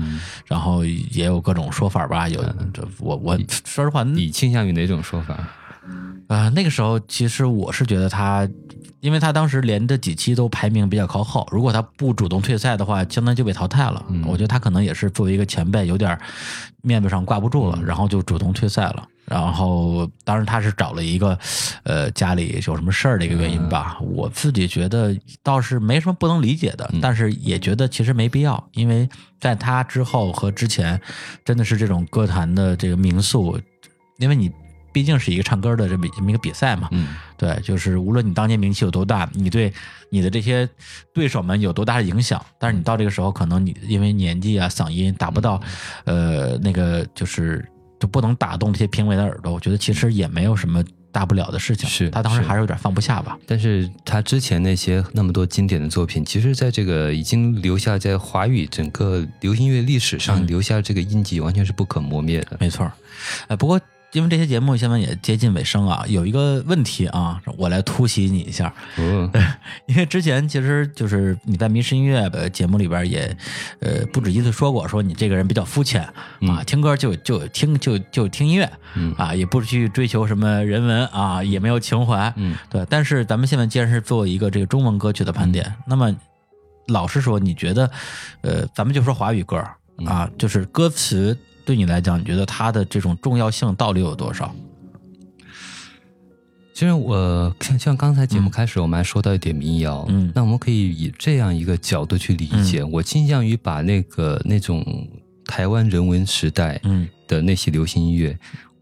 [0.45, 2.25] 然后也有各种说法吧。
[2.29, 2.41] 有
[2.73, 5.37] 这我我说实话，你倾向于哪种说法？
[6.27, 8.47] 啊，那个时候其实我是觉得他，
[9.01, 14.03] 因为他当时连着几期都排名比较靠后，如果他不主动退赛的话，相当于就被淘汰了。
[14.25, 16.17] 我觉得他可能也是作为一个前辈，有点
[16.81, 19.05] 面子上挂不住了，然后就主动退赛了。
[19.25, 21.37] 然后，当然他是找了一个，
[21.83, 23.97] 呃，家里有什么事儿的一个原因吧。
[24.01, 29.07] 我自己觉得倒是没什么不能理解的，但是也觉得其实没必要，因为
[29.39, 30.99] 在他之后和之前，
[31.43, 33.57] 真的是这种歌坛的这个名宿，
[34.17, 34.51] 因为你
[34.91, 36.87] 毕竟是一个唱歌的这么这么一个比赛嘛。
[36.91, 39.71] 嗯，对，就是无论你当年名气有多大，你对
[40.09, 40.67] 你的这些
[41.13, 45.61] 对手们有多大的影响，但是你到这个时候，可能你因为年纪啊、嗓音达不到，
[46.05, 47.65] 呃，那个就是。
[47.99, 51.87] 就不能打动这些评委的耳朵，我觉得其实也没有什么大不了的事情。
[51.89, 53.39] 是他当时还是有点放不下吧。
[53.47, 62.57] 但是他之前那些那么多经典的作品，其实在这个已经留下在华语整个流行乐历史上留下这个印记，完全是不可磨灭的。
[62.59, 62.91] 没错，
[63.47, 63.79] 呃，不过。
[64.13, 68.73] 因为这些节目现在也接近尾声啊，有一个问题啊，我来突袭你一下。
[68.97, 69.29] 嗯，
[69.87, 73.35] 因为之前其实就是你在《迷失音乐》的节目里边也，
[73.79, 76.03] 呃，不止一次说过，说你这个人比较肤浅
[76.47, 78.71] 啊，听歌就就听就就听音乐，
[79.17, 82.85] 啊，也不去追求什么人文啊，也没有情怀，嗯，对。
[82.87, 86.15] 但是咱们现在既然是做一个这个中文歌曲的盘点，那么
[86.87, 87.89] 老实说，你觉得，
[88.41, 89.57] 呃，咱们就说华语歌
[90.05, 91.35] 啊，就是歌词。
[91.65, 94.53] 对你来讲，你觉得它的这种重要性到底有多少？
[96.73, 102.83] 其实我像像刚才节目开始，我们还说到一点民谣，嗯，那我们可以以这样一个角度去理解。
[102.83, 104.83] 我倾向于把那个那种
[105.45, 108.35] 台湾人文时代，嗯的那些流行音乐，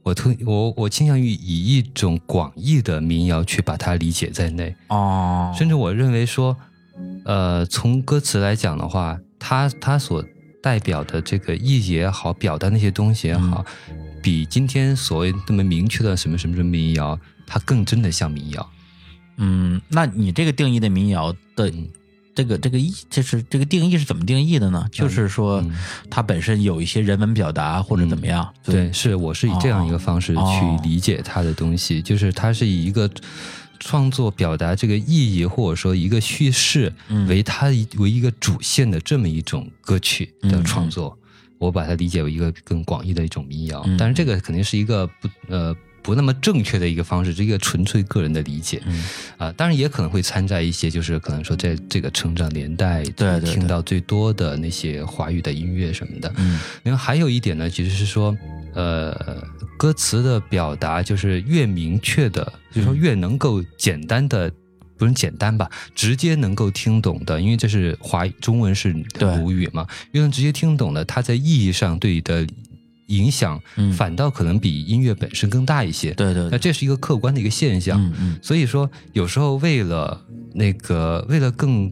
[0.04, 4.74] 我特我我倾向于以一种广义的民谣去把它理解在内。
[4.88, 6.56] 哦，甚至我认为说，
[7.26, 10.24] 呃，从歌词来讲的话，它它所
[10.62, 13.66] 代表的这个意义也好，表达那些东西也好，
[14.22, 18.70] 比今天所谓那么明确的什么什么什么民谣，它更真的像民谣。
[19.38, 21.74] 嗯，那你这个定义的民谣的
[22.36, 24.88] 这个这个意，就是这个定义是怎么定义的呢？
[24.92, 25.64] 就是说，
[26.10, 28.54] 它本身有一些人文表达或者怎么样？
[28.64, 33.10] 对，是我是以这样一个方式去理解它的东西，就是它是以一个。
[33.84, 36.94] 创作表达这个意义，或者说一个叙事，
[37.28, 37.68] 为它
[37.98, 41.18] 为一个主线的这么一种歌曲的创作，
[41.58, 43.84] 我把它理解为一个更广义的一种民谣。
[43.98, 48.82] 但是这个肯定是一个不呃不那么正确的一个方式，这一个纯粹个人的理解。
[49.38, 53.04] 啊，当然也可能会掺杂一些，就是可能说在这个成长年代
[53.44, 56.34] 听到最多的那些华语的音乐什么的。
[56.38, 58.38] 嗯，然后还有一点呢，其实是说。
[58.74, 59.14] 呃，
[59.78, 62.42] 歌词的表达就是越明确的，
[62.72, 64.50] 就是说越能够简单的
[64.98, 72.48] 不是简单吧，直接能够听懂的，因为这是华中文是母语嘛，越能直接听懂的，它在意义上对你的
[73.12, 73.62] 影响，
[73.96, 76.14] 反倒可能比音乐本身更大一些。
[76.14, 78.02] 对对，那这是一个客观的一个现象。
[78.02, 81.92] 嗯嗯，所以说有时候为了那个，为了更。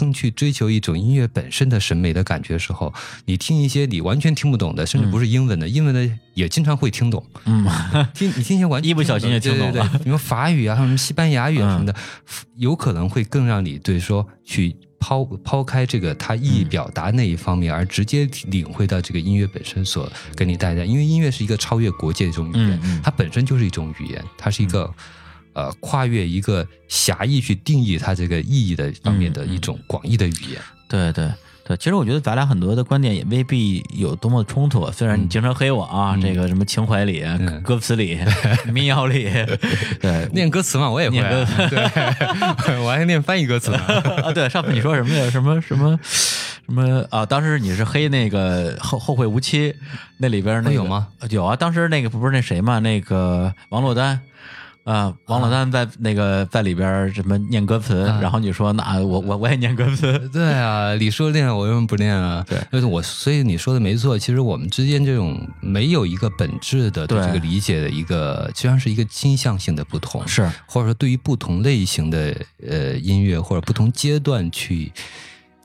[0.00, 2.90] 更去追求一种音乐本身的审美的感觉的时候，
[3.26, 7.22] 你听一些你完全听不懂的，甚至不是英文的，英文的也经常会听懂。
[7.44, 7.66] 嗯，
[8.16, 10.00] 听你听一些完一不小心就听懂了。
[10.02, 11.94] 你说法语啊，什么西班牙语啊什么的，
[12.56, 20.84] 有可能会更让你对说去抛抛开这个他意义表达那一方面，而直接领会到这个音乐本身所给你带来。
[20.84, 24.94] 因为音乐是一个超越国界的一种语言，它本身就是一种语言，它是一个。
[25.52, 30.62] 呃，跨越一个狭义去定义它这个意义的方面的一种广义的语言。
[30.88, 31.28] 对对
[31.70, 34.90] 对，其实我觉得咱俩很多的观点也未必有多么冲突。
[34.90, 37.24] 虽然你经常黑我啊，这个什么情怀里、
[37.62, 38.18] 歌词里、
[38.72, 39.30] 民谣里，
[40.00, 41.16] 对，念歌词嘛，我也会。
[41.20, 43.78] 对， 我还念翻译歌词呢。
[44.24, 45.30] 啊，对，上次你说什么呀？
[45.30, 45.96] 什么什么
[46.66, 47.24] 什么啊？
[47.24, 49.72] 当时你是黑那个后后会无期
[50.16, 51.06] 那里边那有吗？
[51.28, 52.80] 有啊，当时那个不是那谁嘛？
[52.80, 54.20] 那个王珞丹。
[54.84, 62.44] 啊，王老丹在那个在里边什么念歌词，然后你说那我我我也念歌词，对啊，李叔练我为什么不练啊？
[62.48, 64.18] 对，就是我，所以你说的没错。
[64.18, 72.34] 其实我们之间这种没有一个本质的对这个理解的一个，实际上是一个倾向性的不同，是或者说对于不同类型的
[72.66, 74.90] 呃音乐或者不同阶段去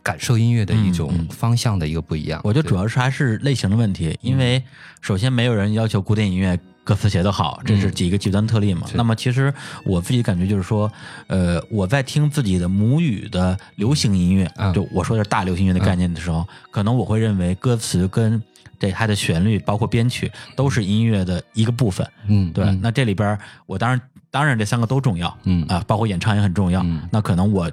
[0.04, 2.42] 感受音乐的一种方向的一个不一样。
[2.44, 4.62] 我觉得主要是还是类型的问题，因为
[5.00, 6.60] 首先没有人要求古典音乐。
[6.86, 8.88] 歌词写得好，这是几个极端特例嘛？
[8.94, 9.54] 那么其实
[9.84, 10.90] 我自己感觉就是说，
[11.28, 18.42] 呃，我在听自己的母语的流行音乐，就我说的是大流行音乐的概念的时候，可能我会认为歌词跟
[18.80, 22.08] 这它的旋律，包括编曲，都是音乐的一个部分。
[22.28, 22.64] 嗯，对。
[22.76, 24.00] 那这里边，我当然
[24.30, 25.36] 当然这三个都重要。
[25.46, 26.86] 嗯啊，包括演唱也很重要。
[27.12, 27.70] 那可能我。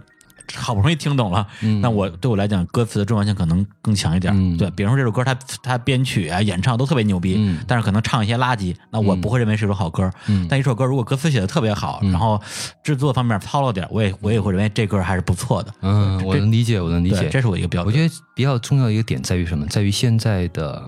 [0.54, 1.46] 好不容易听懂了，
[1.80, 4.56] 那我对我来讲，歌词的重要性可能更强一点。
[4.56, 10.10] 对，比如说这首歌，它它编曲啊、演唱都特别牛逼，但是可能唱一些垃圾，那我不会认为是一首好歌。
[10.48, 12.40] 但一首歌如果歌词写的特别好，然后
[12.82, 15.72] 制作方面糙了点，我也我也会认为这歌还是不错的。
[15.80, 17.92] 嗯，我能理解，我能理解，这是我一个标准。
[17.92, 19.66] 我觉得比较重要的一个点在于什么？
[19.66, 20.82] 在于现在的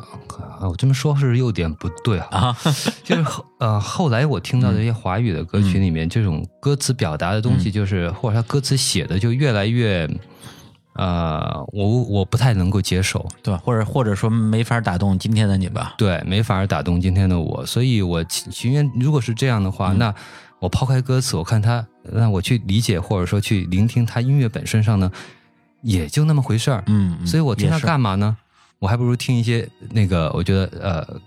[0.61, 2.57] 啊，我这么说是有点不对啊，
[3.05, 10.09] 就是后呃后来我听到的一些华语的歌曲里面，这种歌词表达的东西，就是或者他歌词写的就越来越。
[10.97, 13.61] 呃，我我不太能够接受，对吧？
[13.65, 15.95] 或者或者说没法打动今天的你吧？
[15.99, 20.15] 对，没法打动今天的我，所以我情愿如果是这样的话，那
[20.61, 25.11] 我抛开歌词，我看他，那我去理解或者说去聆听他音乐本身上呢，
[25.83, 26.85] 也就那么回事儿。
[26.87, 28.37] 嗯，所以我听他干嘛呢？
[28.79, 31.21] 我还不如听一些那个，我觉得呃，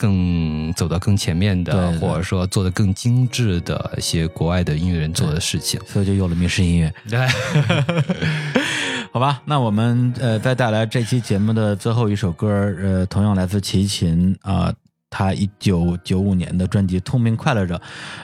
[0.00, 6.90] 更走到更前面的，或者说做的更精致的一些国外的音乐人做的事情，所以就有了迷失音乐。
[7.06, 7.20] 对。
[9.12, 12.48] 好吧，那我们呃再带来这期节目的最后一首歌，
[12.80, 14.72] 呃，同样来自齐秦啊，
[15.10, 17.76] 他一九九五年的专辑《痛并快乐着》，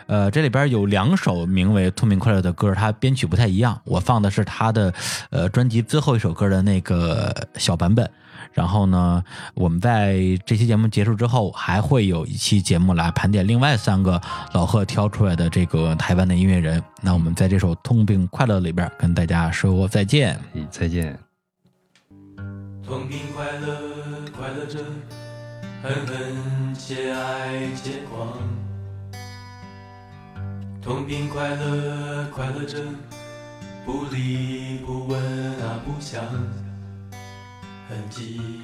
[0.07, 4.95] 呃，这里边有两首名为《痛并快乐》的歌，它编曲不太一样，我放的是他的
[5.31, 8.09] 呃专辑最后一首歌的那个小版本。
[8.57, 9.23] 然后呢，
[9.53, 10.17] 我们在
[10.47, 14.19] 这期节目结束之后，还会有一期节目来盘点另外三个
[14.55, 16.83] 老贺挑出来的这个台湾的音乐人。
[17.03, 21.19] 那我们在这首《痛并快乐》里边跟大家说再见，再见。
[22.83, 23.77] 痛并快乐，
[24.35, 24.79] 快乐着，
[25.83, 28.39] 恨恨且爱且狂。
[30.81, 32.79] 痛并快乐，快乐着，
[33.85, 35.21] 不离不问
[35.61, 36.25] 啊不想。
[37.89, 38.63] 痕迹，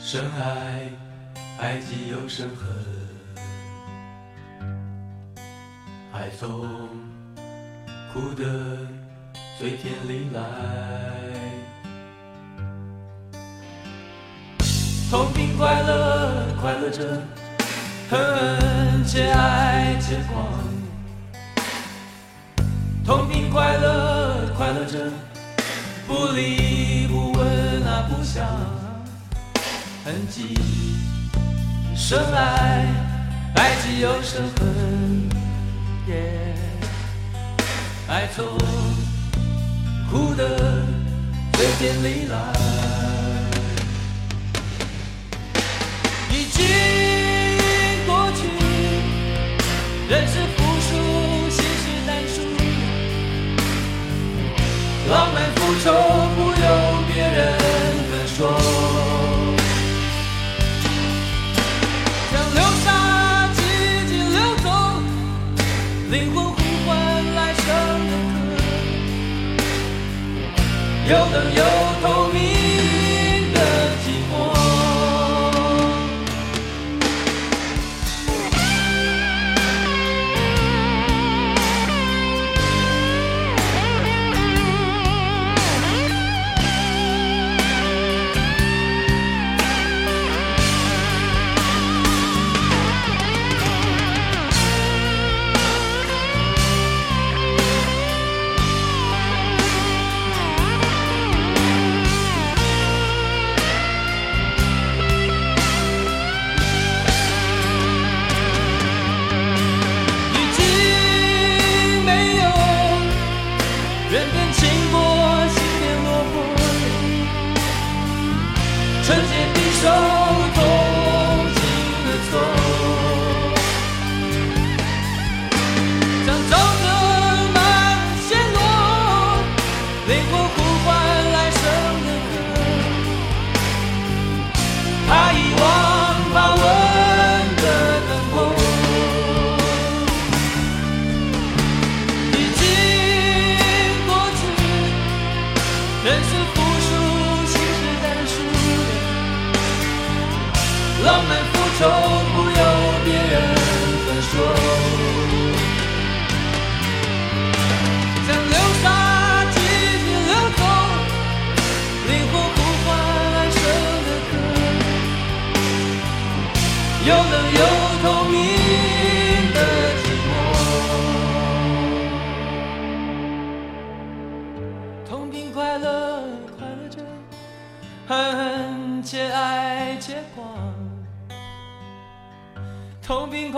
[0.00, 0.88] 深爱，
[1.58, 2.66] 爱既又深恨，
[6.12, 6.66] 爱从
[8.10, 8.78] 苦的
[9.58, 10.40] 最甜里来，
[15.10, 17.22] 痛并快乐，快乐着，
[18.08, 19.04] 恨？
[19.04, 20.46] 且爱且狂，
[23.04, 25.10] 痛并快乐，快乐着，
[26.06, 27.07] 不离
[28.02, 28.18] 不问。
[28.18, 28.44] 不想
[30.04, 30.54] 痕迹，
[31.96, 32.84] 深爱，
[33.54, 35.28] 爱既又深恨，
[38.08, 38.44] 爱从
[40.10, 40.84] 苦的
[41.52, 42.36] 嘴边里来，
[46.30, 46.66] 已经
[48.06, 48.48] 过去，
[50.08, 50.90] 人是负数，
[51.50, 52.36] 心是单数，
[55.10, 55.86] 浪漫复仇
[56.36, 56.47] 不。
[58.38, 58.46] 说，
[62.30, 62.86] 像流沙
[63.52, 63.60] 静
[64.06, 64.66] 静流走，
[66.12, 66.56] 灵魂呼
[66.86, 66.88] 唤。
[66.88, 67.64] 唤来生
[68.08, 68.38] 的歌，
[71.06, 71.60] 又冷又
[72.02, 72.47] 透明。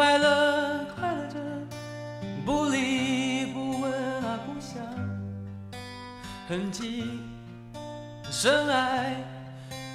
[0.01, 1.37] 快乐，快乐着，
[2.47, 3.93] 不离不问
[4.25, 4.83] 啊不想，
[6.49, 7.21] 痕迹
[8.31, 9.23] 深爱，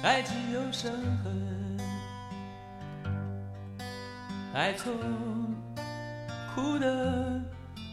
[0.04, 0.92] 爱只有伤
[1.24, 1.76] 痕，
[4.54, 4.94] 爱从
[6.54, 7.42] 苦的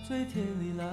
[0.07, 0.85] 最甜里来。